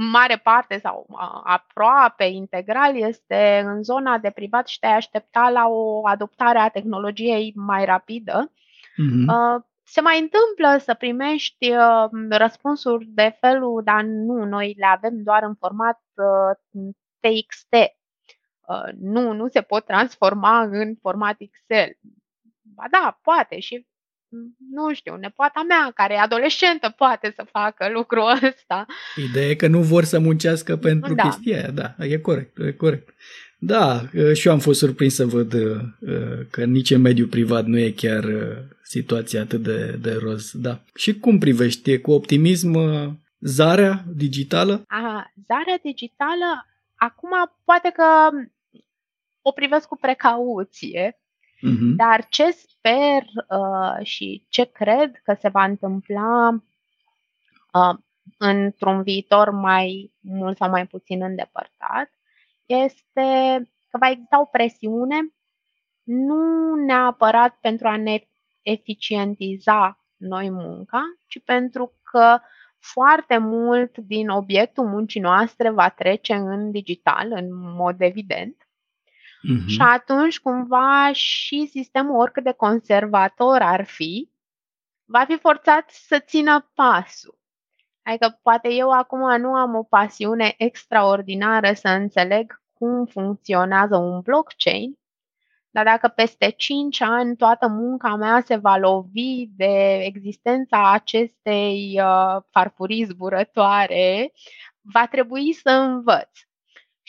mare 0.00 0.36
parte 0.36 0.78
sau 0.78 1.06
aproape 1.44 2.24
integral 2.24 2.96
este 2.96 3.62
în 3.64 3.82
zona 3.82 4.18
de 4.18 4.30
privat 4.30 4.66
și 4.68 4.78
te-ai 4.78 4.96
aștepta 4.96 5.50
la 5.50 5.66
o 5.68 6.06
adoptare 6.06 6.58
a 6.58 6.68
tehnologiei 6.68 7.52
mai 7.56 7.84
rapidă. 7.84 8.52
Mm-hmm. 8.52 9.66
Se 9.82 10.00
mai 10.00 10.20
întâmplă 10.20 10.84
să 10.84 10.94
primești 10.94 11.70
uh, 11.70 12.28
răspunsuri 12.30 13.04
de 13.04 13.36
felul, 13.40 13.82
dar 13.84 14.02
nu, 14.02 14.44
noi 14.44 14.74
le 14.76 14.86
avem 14.86 15.22
doar 15.22 15.42
în 15.42 15.54
format 15.54 16.00
TXT. 17.20 17.74
Uh, 18.60 18.92
nu, 19.00 19.32
nu 19.32 19.48
se 19.48 19.60
pot 19.60 19.84
transforma 19.84 20.60
în 20.62 20.94
format 21.00 21.36
Excel. 21.38 21.98
Ba 22.62 22.84
da, 22.90 23.18
poate 23.22 23.58
și 23.58 23.86
nu 24.70 24.94
știu, 24.94 25.16
nepoata 25.16 25.64
mea, 25.68 25.90
care 25.94 26.14
e 26.14 26.18
adolescentă, 26.18 26.94
poate 26.96 27.32
să 27.36 27.46
facă 27.50 27.90
lucrul 27.92 28.30
ăsta. 28.52 28.86
Ideea 29.28 29.48
e 29.48 29.54
că 29.54 29.66
nu 29.66 29.80
vor 29.80 30.04
să 30.04 30.18
muncească 30.18 30.76
pentru 30.76 31.14
da. 31.14 31.22
chestia 31.22 31.56
aia, 31.56 31.70
da, 31.70 31.94
e 31.98 32.18
corect, 32.18 32.58
e 32.58 32.72
corect. 32.72 33.14
Da, 33.60 34.02
și 34.34 34.46
eu 34.46 34.52
am 34.52 34.58
fost 34.58 34.78
surprins 34.78 35.14
să 35.14 35.26
văd 35.26 35.52
uh, 35.52 35.80
că 36.50 36.64
nici 36.64 36.90
în 36.90 37.00
mediul 37.00 37.28
privat 37.28 37.64
nu 37.64 37.78
e 37.78 37.90
chiar 37.90 38.24
uh, 38.24 38.56
situația 38.82 39.40
atât 39.40 39.62
de, 39.62 39.98
de 40.00 40.12
roz. 40.12 40.50
Da. 40.54 40.80
Și 40.94 41.18
cum 41.18 41.38
privești? 41.38 42.00
cu 42.00 42.10
optimism 42.10 42.74
uh, 42.74 43.08
zarea 43.38 44.04
digitală? 44.14 44.84
Aha, 44.88 45.32
zarea 45.46 45.78
digitală, 45.82 46.66
acum 46.94 47.30
poate 47.64 47.92
că 47.94 48.04
o 49.42 49.52
privesc 49.52 49.88
cu 49.88 49.96
precauție, 49.96 51.20
uh-huh. 51.62 51.96
dar 51.96 52.26
ce 52.28 52.50
sper 52.50 53.22
uh, 53.48 54.06
și 54.06 54.46
ce 54.48 54.64
cred 54.64 55.20
că 55.22 55.36
se 55.40 55.48
va 55.48 55.64
întâmpla 55.64 56.48
uh, 57.72 57.98
într-un 58.38 59.02
viitor 59.02 59.50
mai 59.50 60.12
mult 60.20 60.56
sau 60.56 60.70
mai 60.70 60.86
puțin 60.86 61.22
îndepărtat, 61.22 62.10
este 62.66 63.60
că 63.90 63.98
va 64.00 64.10
exista 64.10 64.40
o 64.40 64.44
presiune 64.44 65.16
nu 66.02 66.74
neapărat 66.74 67.58
pentru 67.60 67.88
a 67.88 67.96
ne 67.96 68.28
eficientiza 68.62 70.04
noi 70.16 70.50
munca, 70.50 71.02
ci 71.26 71.42
pentru 71.44 71.92
că 72.02 72.38
foarte 72.78 73.38
mult 73.38 73.98
din 73.98 74.28
obiectul 74.28 74.86
muncii 74.86 75.20
noastre 75.20 75.70
va 75.70 75.88
trece 75.88 76.34
în 76.34 76.70
digital, 76.70 77.32
în 77.32 77.48
mod 77.50 78.00
evident. 78.00 78.67
Uh-huh. 79.38 79.66
Și 79.66 79.80
atunci, 79.80 80.40
cumva, 80.40 81.12
și 81.12 81.66
sistemul, 81.70 82.20
oricât 82.20 82.44
de 82.44 82.52
conservator 82.52 83.62
ar 83.62 83.84
fi, 83.84 84.30
va 85.04 85.24
fi 85.24 85.38
forțat 85.38 85.90
să 85.90 86.18
țină 86.18 86.70
pasul. 86.74 87.38
Adică 88.02 88.38
poate 88.42 88.68
eu 88.72 88.90
acum 88.90 89.40
nu 89.40 89.54
am 89.54 89.74
o 89.74 89.82
pasiune 89.82 90.54
extraordinară 90.56 91.72
să 91.72 91.88
înțeleg 91.88 92.62
cum 92.72 93.06
funcționează 93.06 93.96
un 93.96 94.20
blockchain, 94.20 94.98
dar 95.70 95.84
dacă 95.84 96.08
peste 96.08 96.50
5 96.50 97.00
ani 97.00 97.36
toată 97.36 97.68
munca 97.68 98.16
mea 98.16 98.42
se 98.44 98.56
va 98.56 98.76
lovi 98.76 99.46
de 99.46 99.98
existența 100.02 100.92
acestei 100.92 102.00
uh, 102.02 102.42
farfurii 102.50 103.04
zburătoare, 103.04 104.32
va 104.80 105.06
trebui 105.06 105.52
să 105.52 105.70
învăț. 105.70 106.38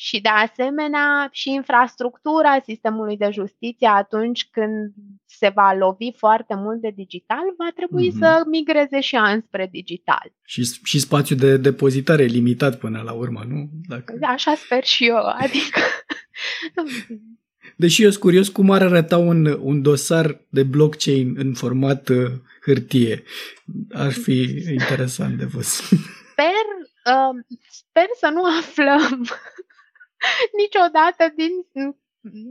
Și 0.02 0.22
de 0.22 0.30
asemenea 0.30 1.30
și 1.32 1.50
infrastructura 1.50 2.62
sistemului 2.66 3.18
de 3.18 3.30
justiție 3.32 3.88
atunci 3.88 4.48
când 4.52 4.94
se 5.26 5.52
va 5.56 5.74
lovi 5.74 6.12
foarte 6.18 6.56
mult 6.56 6.82
de 6.82 6.92
digital, 6.96 7.44
va 7.58 7.70
trebui 7.76 8.10
mm-hmm. 8.10 8.20
să 8.20 8.44
migreze 8.50 9.00
și 9.00 9.16
înspre 9.16 9.68
digital. 9.72 10.34
Și, 10.46 10.80
și 10.84 11.00
spațiul 11.00 11.40
de 11.40 11.58
depozitare 11.58 12.24
limitat 12.24 12.78
până 12.78 13.02
la 13.06 13.12
urmă, 13.12 13.44
nu? 13.48 13.70
Dacă... 13.88 14.18
Așa 14.22 14.56
sper 14.56 14.84
și 14.84 15.06
eu, 15.06 15.26
adică... 15.44 15.82
Deși 17.76 18.04
eu 18.04 18.10
sunt 18.10 18.24
curios 18.24 18.50
cum 18.50 18.72
ar 18.72 18.82
arăta 18.82 19.18
un, 19.18 19.58
un 19.62 19.82
dosar 19.82 20.42
de 20.50 20.64
blockchain 20.64 21.34
în 21.38 21.54
format 21.54 22.10
uh, 22.10 22.32
hârtie. 22.62 23.24
Ar 23.92 24.12
fi 24.12 24.42
interesant 24.80 25.38
de 25.38 25.46
văzut. 25.46 26.00
Sper, 26.32 26.66
uh, 27.06 27.58
sper 27.70 28.08
să 28.20 28.30
nu 28.34 28.44
aflăm 28.58 29.28
niciodată 30.62 31.34
din, 31.36 31.52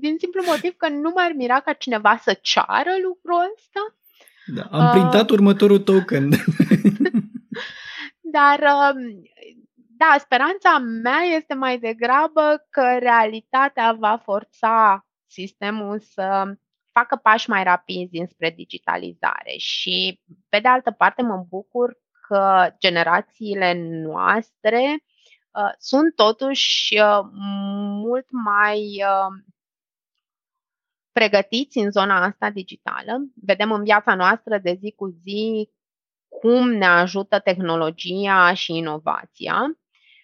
din 0.00 0.16
simplu 0.18 0.42
motiv 0.46 0.76
că 0.76 0.88
nu 0.88 1.12
m-ar 1.14 1.32
mira 1.34 1.60
ca 1.60 1.72
cineva 1.72 2.16
să 2.16 2.38
ceară 2.42 2.90
lucrul 3.02 3.52
ăsta. 3.54 3.80
Da, 4.46 4.78
am 4.78 4.90
printat 4.90 5.30
uh, 5.30 5.36
următorul 5.36 5.78
token. 5.78 6.30
dar, 8.36 8.58
uh, 8.58 9.24
da, 9.72 10.16
speranța 10.18 10.78
mea 10.78 11.20
este 11.36 11.54
mai 11.54 11.78
degrabă 11.78 12.66
că 12.70 12.96
realitatea 12.98 13.92
va 13.92 14.20
forța 14.24 15.06
sistemul 15.26 16.00
să 16.00 16.52
facă 16.92 17.16
pași 17.16 17.50
mai 17.50 17.64
rapizi 17.64 18.18
înspre 18.18 18.50
digitalizare 18.50 19.54
și, 19.56 20.20
pe 20.48 20.58
de 20.60 20.68
altă 20.68 20.90
parte, 20.90 21.22
mă 21.22 21.46
bucur 21.48 21.98
că 22.28 22.74
generațiile 22.78 23.74
noastre 24.04 24.80
uh, 24.80 25.17
sunt 25.78 26.14
totuși 26.14 27.00
uh, 27.00 27.20
mult 28.02 28.26
mai 28.30 28.78
uh, 28.78 29.42
pregătiți 31.12 31.78
în 31.78 31.90
zona 31.90 32.24
asta 32.24 32.50
digitală. 32.50 33.18
Vedem 33.34 33.72
în 33.72 33.84
viața 33.84 34.14
noastră 34.14 34.58
de 34.58 34.78
zi 34.80 34.92
cu 34.96 35.08
zi 35.22 35.70
cum 36.28 36.70
ne 36.70 36.86
ajută 36.86 37.38
tehnologia 37.38 38.54
și 38.54 38.76
inovația 38.76 39.78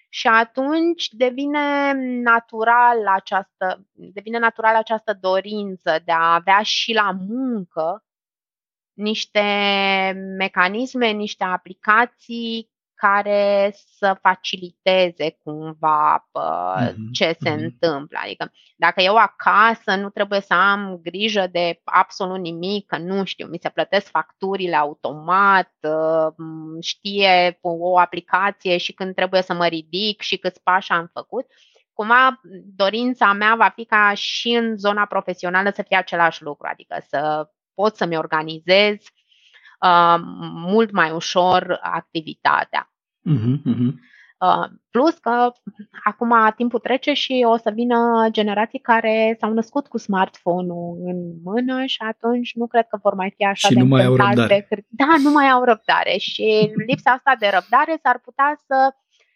și 0.09 0.27
atunci 0.27 1.09
devine 1.09 1.93
natural 2.22 3.09
această, 3.09 3.87
devine 3.93 4.39
natural 4.39 4.75
această 4.75 5.14
dorință 5.20 6.03
de 6.05 6.12
a 6.12 6.35
avea 6.35 6.62
și 6.62 6.93
la 6.93 7.11
muncă 7.11 8.05
niște 8.93 9.41
mecanisme, 10.39 11.11
niște 11.11 11.45
aplicații 11.45 12.70
care 12.95 13.74
să 13.99 14.18
faciliteze 14.22 15.38
cumva 15.42 16.28
uh, 16.32 16.95
ce 17.12 17.36
se 17.40 17.51
mm-hmm. 17.51 17.62
întâmplă. 17.62 18.18
Adică 18.22 18.53
dacă 18.76 19.01
eu 19.01 19.16
acasă 19.16 19.95
nu 19.97 20.11
trebuie 20.11 20.40
să 20.40 20.55
am 20.55 21.01
grijă 21.03 21.47
de 21.53 21.80
absolut 21.84 22.38
nimic, 22.38 22.86
că 22.86 22.99
nu 22.99 23.24
știu, 23.24 23.47
mi 23.47 23.59
se 23.62 23.68
plătesc 23.68 24.07
facturile 24.07 24.76
automat, 24.76 25.72
uh, 25.80 26.34
știe 26.80 27.59
o 27.61 27.99
aplicație 27.99 28.76
și 28.76 28.92
când 28.92 29.14
trebuie 29.14 29.42
să 29.42 29.55
mă 29.55 29.66
ridic 29.66 30.20
și 30.20 30.36
câți 30.36 30.62
pași 30.62 30.92
am 30.92 31.11
făcut, 31.12 31.47
cumva 31.92 32.40
dorința 32.76 33.32
mea 33.32 33.55
va 33.55 33.68
fi 33.68 33.84
ca 33.84 34.14
și 34.14 34.49
în 34.49 34.76
zona 34.76 35.05
profesională 35.05 35.70
să 35.74 35.82
fie 35.82 35.97
același 35.97 36.42
lucru, 36.42 36.68
adică 36.70 36.97
să 37.09 37.51
pot 37.74 37.97
să-mi 37.97 38.16
organizez 38.16 38.95
uh, 38.95 39.24
mult 40.55 40.91
mai 40.91 41.11
ușor 41.11 41.78
activitatea. 41.82 42.93
Uh-huh, 43.30 43.74
uh-huh. 43.74 43.95
Uh, 44.39 44.68
plus 44.91 45.18
că 45.18 45.53
acum 46.05 46.53
timpul 46.57 46.78
trece 46.78 47.12
și 47.12 47.45
o 47.47 47.57
să 47.57 47.70
vină 47.74 48.28
generații 48.30 48.78
care 48.78 49.37
s-au 49.41 49.53
născut 49.53 49.87
cu 49.87 49.99
smartphone-ul 49.99 50.99
în 51.05 51.16
mână 51.43 51.85
și 51.85 52.03
atunci 52.03 52.55
nu 52.55 52.66
cred 52.66 52.87
că 52.87 52.99
vor 53.03 53.14
mai 53.14 53.32
fi 53.37 53.45
așa 53.45 53.68
și 53.68 53.74
de 53.74 53.80
nu 53.80 53.87
mai 53.87 54.05
au 54.05 54.16
răbdare. 54.16 54.66
Pe... 54.68 54.85
Da, 54.89 55.14
nu 55.22 55.30
mai 55.30 55.49
au 55.49 55.64
răbdare 55.64 56.16
și 56.18 56.72
lipsa 56.87 57.11
asta 57.11 57.37
de 57.39 57.51
răbdare 57.53 57.99
s-ar 58.03 58.18
putea 58.18 58.61
să 58.66 58.95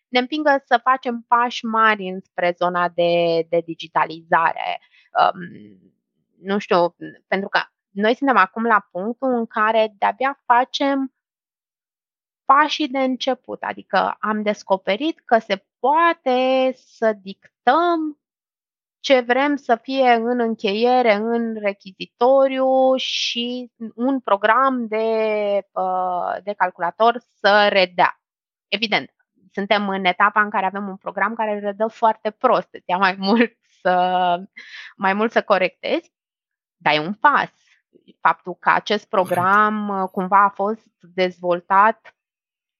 ne 0.09 0.19
împingă 0.19 0.63
să 0.65 0.81
facem 0.83 1.25
pași 1.29 1.65
mari 1.65 2.09
înspre 2.09 2.55
zona 2.59 2.89
de, 2.95 3.13
de 3.49 3.63
digitalizare. 3.65 4.81
Um, 5.21 5.41
nu 6.43 6.59
știu, 6.59 6.97
pentru 7.27 7.49
că 7.49 7.61
noi 7.99 8.15
suntem 8.15 8.37
acum 8.37 8.65
la 8.65 8.89
punctul 8.91 9.35
în 9.35 9.47
care 9.47 9.95
de-abia 9.99 10.43
facem 10.45 11.15
pașii 12.45 12.89
de 12.89 12.99
început, 12.99 13.63
adică 13.63 14.17
am 14.21 14.43
descoperit 14.43 15.21
că 15.25 15.39
se 15.39 15.67
poate 15.79 16.73
să 16.75 17.13
dictăm 17.13 18.21
ce 19.01 19.21
vrem 19.21 19.57
să 19.57 19.77
fie 19.77 20.13
în 20.13 20.41
încheiere, 20.41 21.15
în 21.15 21.55
rechizitoriu 21.55 22.97
și 22.97 23.73
un 23.95 24.21
program 24.21 24.87
de, 24.87 25.07
uh, 25.73 26.37
de 26.43 26.53
calculator 26.53 27.19
să 27.41 27.69
redea. 27.71 28.21
Evident, 28.69 29.15
suntem 29.53 29.89
în 29.89 30.05
etapa 30.05 30.43
în 30.43 30.51
care 30.51 30.67
avem 30.67 30.89
un 30.89 30.97
program 30.97 31.35
care 31.35 31.59
redă 31.59 31.87
foarte 31.87 32.31
prost, 32.31 32.69
îți 32.71 32.91
ia 32.91 32.97
mai 32.97 33.15
mult 33.19 33.57
să, 33.81 34.37
mai 34.97 35.13
mult 35.13 35.33
să 35.33 35.43
corectezi, 35.43 36.13
dar 36.77 36.95
e 36.95 36.99
un 36.99 37.15
pas. 37.15 37.68
Faptul 38.21 38.55
că 38.55 38.71
acest 38.71 39.09
program 39.09 39.89
uh, 39.89 40.09
cumva 40.13 40.45
a 40.45 40.49
fost 40.49 40.91
dezvoltat 41.01 42.17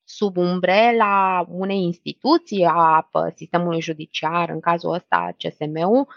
sub 0.05 0.37
umbrela 0.37 1.47
unei 1.49 1.83
instituții 1.83 2.65
a 2.65 3.09
sistemului 3.35 3.81
judiciar, 3.81 4.49
în 4.49 4.61
cazul 4.61 4.93
ăsta 4.93 5.37
CSM-ul, 5.39 6.09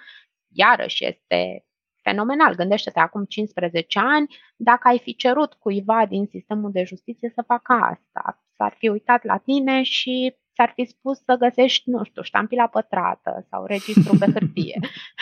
iarăși 0.48 1.06
este 1.06 1.66
fenomenal. 2.02 2.56
Gândește-te 2.56 3.00
acum 3.00 3.26
15 3.26 4.00
ani, 4.00 4.36
dacă 4.56 4.88
ai 4.88 5.00
fi 5.00 5.16
cerut 5.16 5.54
cuiva 5.54 6.06
din 6.06 6.26
sistemul 6.26 6.72
de 6.72 6.84
justiție 6.84 7.30
să 7.30 7.44
facă 7.48 7.74
asta, 7.74 8.44
s-ar 8.56 8.76
fi 8.78 8.90
uitat 8.90 9.24
la 9.24 9.38
tine 9.38 9.84
și 9.84 10.36
ți-ar 10.54 10.72
fi 10.76 10.86
spus 10.86 11.18
să 11.18 11.36
găsești, 11.40 11.90
nu 11.90 12.04
știu, 12.04 12.22
ștampila 12.22 12.68
pătrată 12.68 13.46
sau 13.50 13.66
registru 13.66 14.18
pe 14.18 14.32
hârtie. 14.32 14.80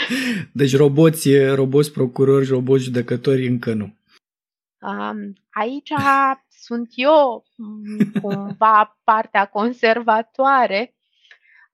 Deci 0.53 0.75
roboți, 0.75 1.45
roboți 1.45 1.91
procurori, 1.91 2.47
roboți 2.47 2.83
judecători 2.83 3.47
încă 3.47 3.73
nu. 3.73 3.97
Um, 4.81 5.33
aici 5.49 5.91
sunt 6.49 6.89
eu 6.95 7.45
mm, 7.55 8.11
cumva 8.21 8.99
partea 9.03 9.45
conservatoare 9.45 10.95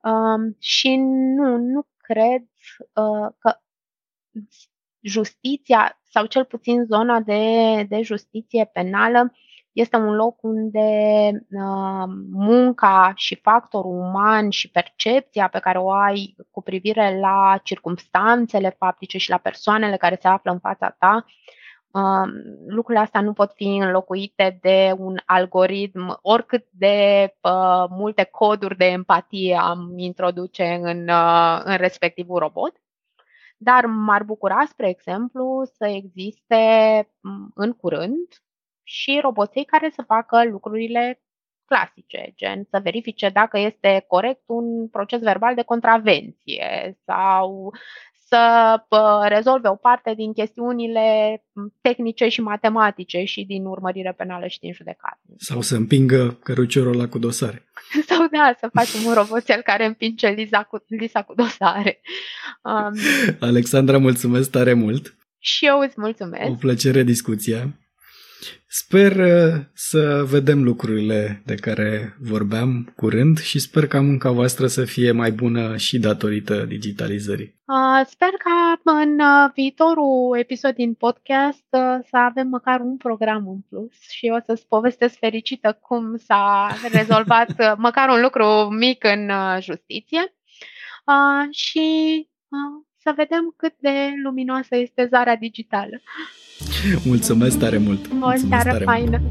um, 0.02 0.56
și 0.60 0.96
nu, 1.36 1.58
nu 1.58 1.88
cred 1.98 2.42
uh, 2.78 3.34
că 3.40 3.60
justiția 5.02 6.00
sau 6.04 6.26
cel 6.26 6.46
puțin 6.46 6.84
zona 6.84 7.20
de, 7.20 7.84
de 7.90 8.02
justiție 8.02 8.66
penală 8.74 9.34
este 9.76 9.98
un 9.98 10.16
loc 10.16 10.44
unde 10.44 10.80
uh, 11.52 12.04
munca 12.32 13.12
și 13.16 13.36
factorul 13.36 13.92
uman 13.92 14.50
și 14.50 14.72
percepția 14.72 15.48
pe 15.48 15.60
care 15.60 15.78
o 15.78 15.92
ai 15.92 16.36
cu 16.52 16.62
privire 16.62 17.20
la 17.20 17.60
circumstanțele 17.64 18.76
faptice 18.78 19.18
și 19.18 19.30
la 19.30 19.38
persoanele 19.38 19.98
care 19.98 20.18
se 20.22 20.28
află 20.28 20.52
în 20.52 20.60
fața 20.60 20.96
ta 21.00 21.26
Um, 21.96 22.32
lucrurile 22.68 23.04
astea 23.04 23.22
nu 23.22 23.34
pot 23.34 23.52
fi 23.54 23.64
înlocuite 23.64 24.58
de 24.62 24.96
un 24.98 25.18
algoritm, 25.26 26.20
oricât 26.22 26.66
de 26.72 27.28
uh, 27.42 27.86
multe 27.90 28.24
coduri 28.24 28.78
de 28.78 28.86
empatie 28.86 29.56
am 29.56 29.94
introduce 29.98 30.80
în, 30.82 31.08
uh, 31.08 31.62
în 31.64 31.78
respectivul 31.78 32.40
robot. 32.40 32.76
Dar 33.58 33.86
m-ar 33.86 34.24
bucura, 34.24 34.66
spre 34.68 34.90
exemplu, 34.90 35.64
să 35.78 35.86
existe 35.86 36.64
um, 37.22 37.52
în 37.54 37.74
curând 37.74 38.28
și 38.88 39.20
roboții 39.22 39.66
care 39.66 39.92
să 39.96 40.04
facă 40.08 40.46
lucrurile 40.46 41.20
clasice, 41.66 42.34
gen 42.36 42.68
să 42.70 42.80
verifice 42.84 43.30
dacă 43.30 43.60
este 43.60 44.06
corect 44.08 44.44
un 44.46 44.88
proces 44.88 45.22
verbal 45.22 45.56
de 45.56 45.64
contravenție 45.64 46.98
sau 47.06 47.74
să 48.28 48.84
rezolve 49.28 49.68
o 49.68 49.76
parte 49.76 50.14
din 50.16 50.34
chestiunile 50.34 51.08
tehnice 51.82 52.28
și 52.28 52.42
matematice 52.42 53.24
și 53.24 53.44
din 53.44 53.66
urmărire 53.66 54.14
penală 54.18 54.48
și 54.48 54.60
din 54.60 54.74
judecată. 54.74 55.20
Sau 55.38 55.62
să 55.62 55.76
împingă 55.76 56.40
căruciorul 56.44 56.94
ăla 56.94 57.08
cu 57.08 57.20
dosare. 57.20 57.66
Sau 58.10 58.28
da, 58.32 58.56
să 58.60 58.70
facem 58.74 59.06
un 59.06 59.14
roboțel 59.14 59.62
care 59.62 59.86
împinge 59.86 60.28
lisa 60.28 60.64
cu, 60.64 60.84
lisa 60.88 61.24
cu 61.24 61.34
dosare. 61.34 62.02
Um, 62.64 62.94
Alexandra, 63.50 63.98
mulțumesc 63.98 64.52
tare 64.52 64.74
mult! 64.74 65.16
Și 65.40 65.66
eu 65.66 65.80
îți 65.80 65.96
mulțumesc! 65.98 66.50
O 66.50 66.54
plăcere 66.54 67.04
discuția! 67.04 67.85
Sper 68.68 69.16
uh, 69.16 69.62
să 69.74 70.24
vedem 70.30 70.64
lucrurile 70.64 71.42
de 71.46 71.56
care 71.56 72.18
vorbeam 72.20 72.94
curând 72.96 73.40
și 73.40 73.60
sper 73.60 73.88
ca 73.88 74.02
munca 74.02 74.32
voastră 74.32 74.68
să 74.68 74.86
fie 74.86 75.12
mai 75.12 75.32
bună 75.32 75.78
și 75.78 76.00
datorită 76.00 76.66
digitalizării. 76.66 77.56
Sper 78.06 78.30
ca 78.30 78.82
în 78.84 79.20
uh, 79.20 79.52
viitorul 79.54 80.38
episod 80.38 80.74
din 80.74 80.94
podcast 80.94 81.66
uh, 81.70 81.98
să 82.10 82.18
avem 82.18 82.48
măcar 82.48 82.80
un 82.80 82.98
program 82.98 83.48
în 83.48 83.60
plus 83.70 84.10
și 84.10 84.32
o 84.36 84.40
să-ți 84.46 84.68
povestesc 84.68 85.18
fericită 85.18 85.78
cum 85.82 86.18
s-a 86.18 86.68
rezolvat 86.98 87.78
măcar 87.78 88.10
un 88.10 88.22
lucru 88.22 88.46
mic 88.70 89.04
în 89.04 89.32
justiție 89.60 90.34
și 91.52 92.28
să 93.06 93.14
vedem 93.16 93.54
cât 93.58 93.74
de 93.80 93.96
luminoasă 94.24 94.76
este 94.76 95.08
zarea 95.10 95.36
digitală. 95.36 96.02
Mulțumesc 97.06 97.60
tare 97.60 97.78
mult! 97.78 98.06
O 98.22 98.32
seară 98.48 98.84
faină! 98.84 99.22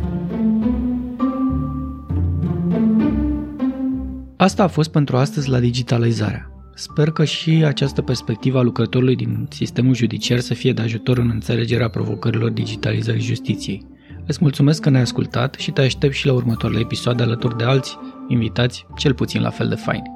Asta 4.36 4.62
a 4.62 4.66
fost 4.66 4.90
pentru 4.90 5.16
astăzi 5.16 5.48
la 5.48 5.58
digitalizarea. 5.58 6.50
Sper 6.74 7.10
că 7.10 7.24
și 7.24 7.50
această 7.50 8.02
perspectivă 8.02 8.58
a 8.58 8.62
lucrătorului 8.62 9.16
din 9.16 9.46
sistemul 9.50 9.94
judiciar 9.94 10.38
să 10.38 10.54
fie 10.54 10.72
de 10.72 10.82
ajutor 10.82 11.18
în 11.18 11.30
înțelegerea 11.32 11.88
provocărilor 11.88 12.50
digitalizării 12.50 13.22
justiției. 13.22 13.86
Îți 14.26 14.38
mulțumesc 14.40 14.82
că 14.82 14.90
ne-ai 14.90 15.02
ascultat 15.02 15.54
și 15.54 15.70
te 15.70 15.80
aștept 15.80 16.14
și 16.14 16.26
la 16.26 16.32
următoarele 16.32 16.80
episoade 16.80 17.22
alături 17.22 17.56
de 17.56 17.64
alți 17.64 17.98
invitați, 18.28 18.86
cel 18.96 19.14
puțin 19.14 19.42
la 19.42 19.50
fel 19.50 19.68
de 19.68 19.74
faini, 19.74 20.10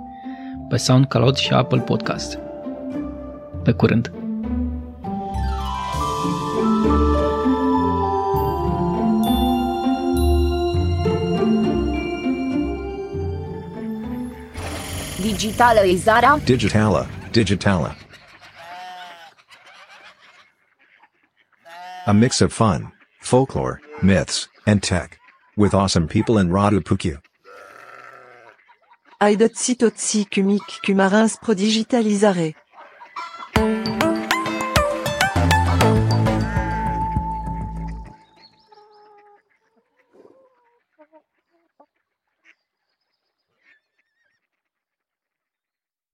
pe 0.69 0.77
SoundCloud 0.77 1.35
și 1.35 1.53
Apple 1.53 1.81
Podcast. 1.81 2.48
Pe 3.69 3.75
curând! 3.75 4.11
Digitalizarea. 15.23 16.41
Digitala. 16.45 17.07
Digitala. 17.31 17.97
A 22.07 22.13
mix 22.13 22.41
of 22.41 22.53
fun, 22.53 22.93
folklore, 23.21 23.81
myths, 24.03 24.49
and 24.67 24.83
tech. 24.83 25.19
With 25.57 25.75
awesome 25.75 26.07
people 26.07 26.39
in 26.39 26.49
Radu 26.49 26.81
Puku. 26.81 27.19
Aidotsi 29.21 29.77
totsi 29.77 30.25
kumik 30.25 30.81
kumarins 30.85 31.37
pro 31.43 31.55
digitalizare. 31.55 32.55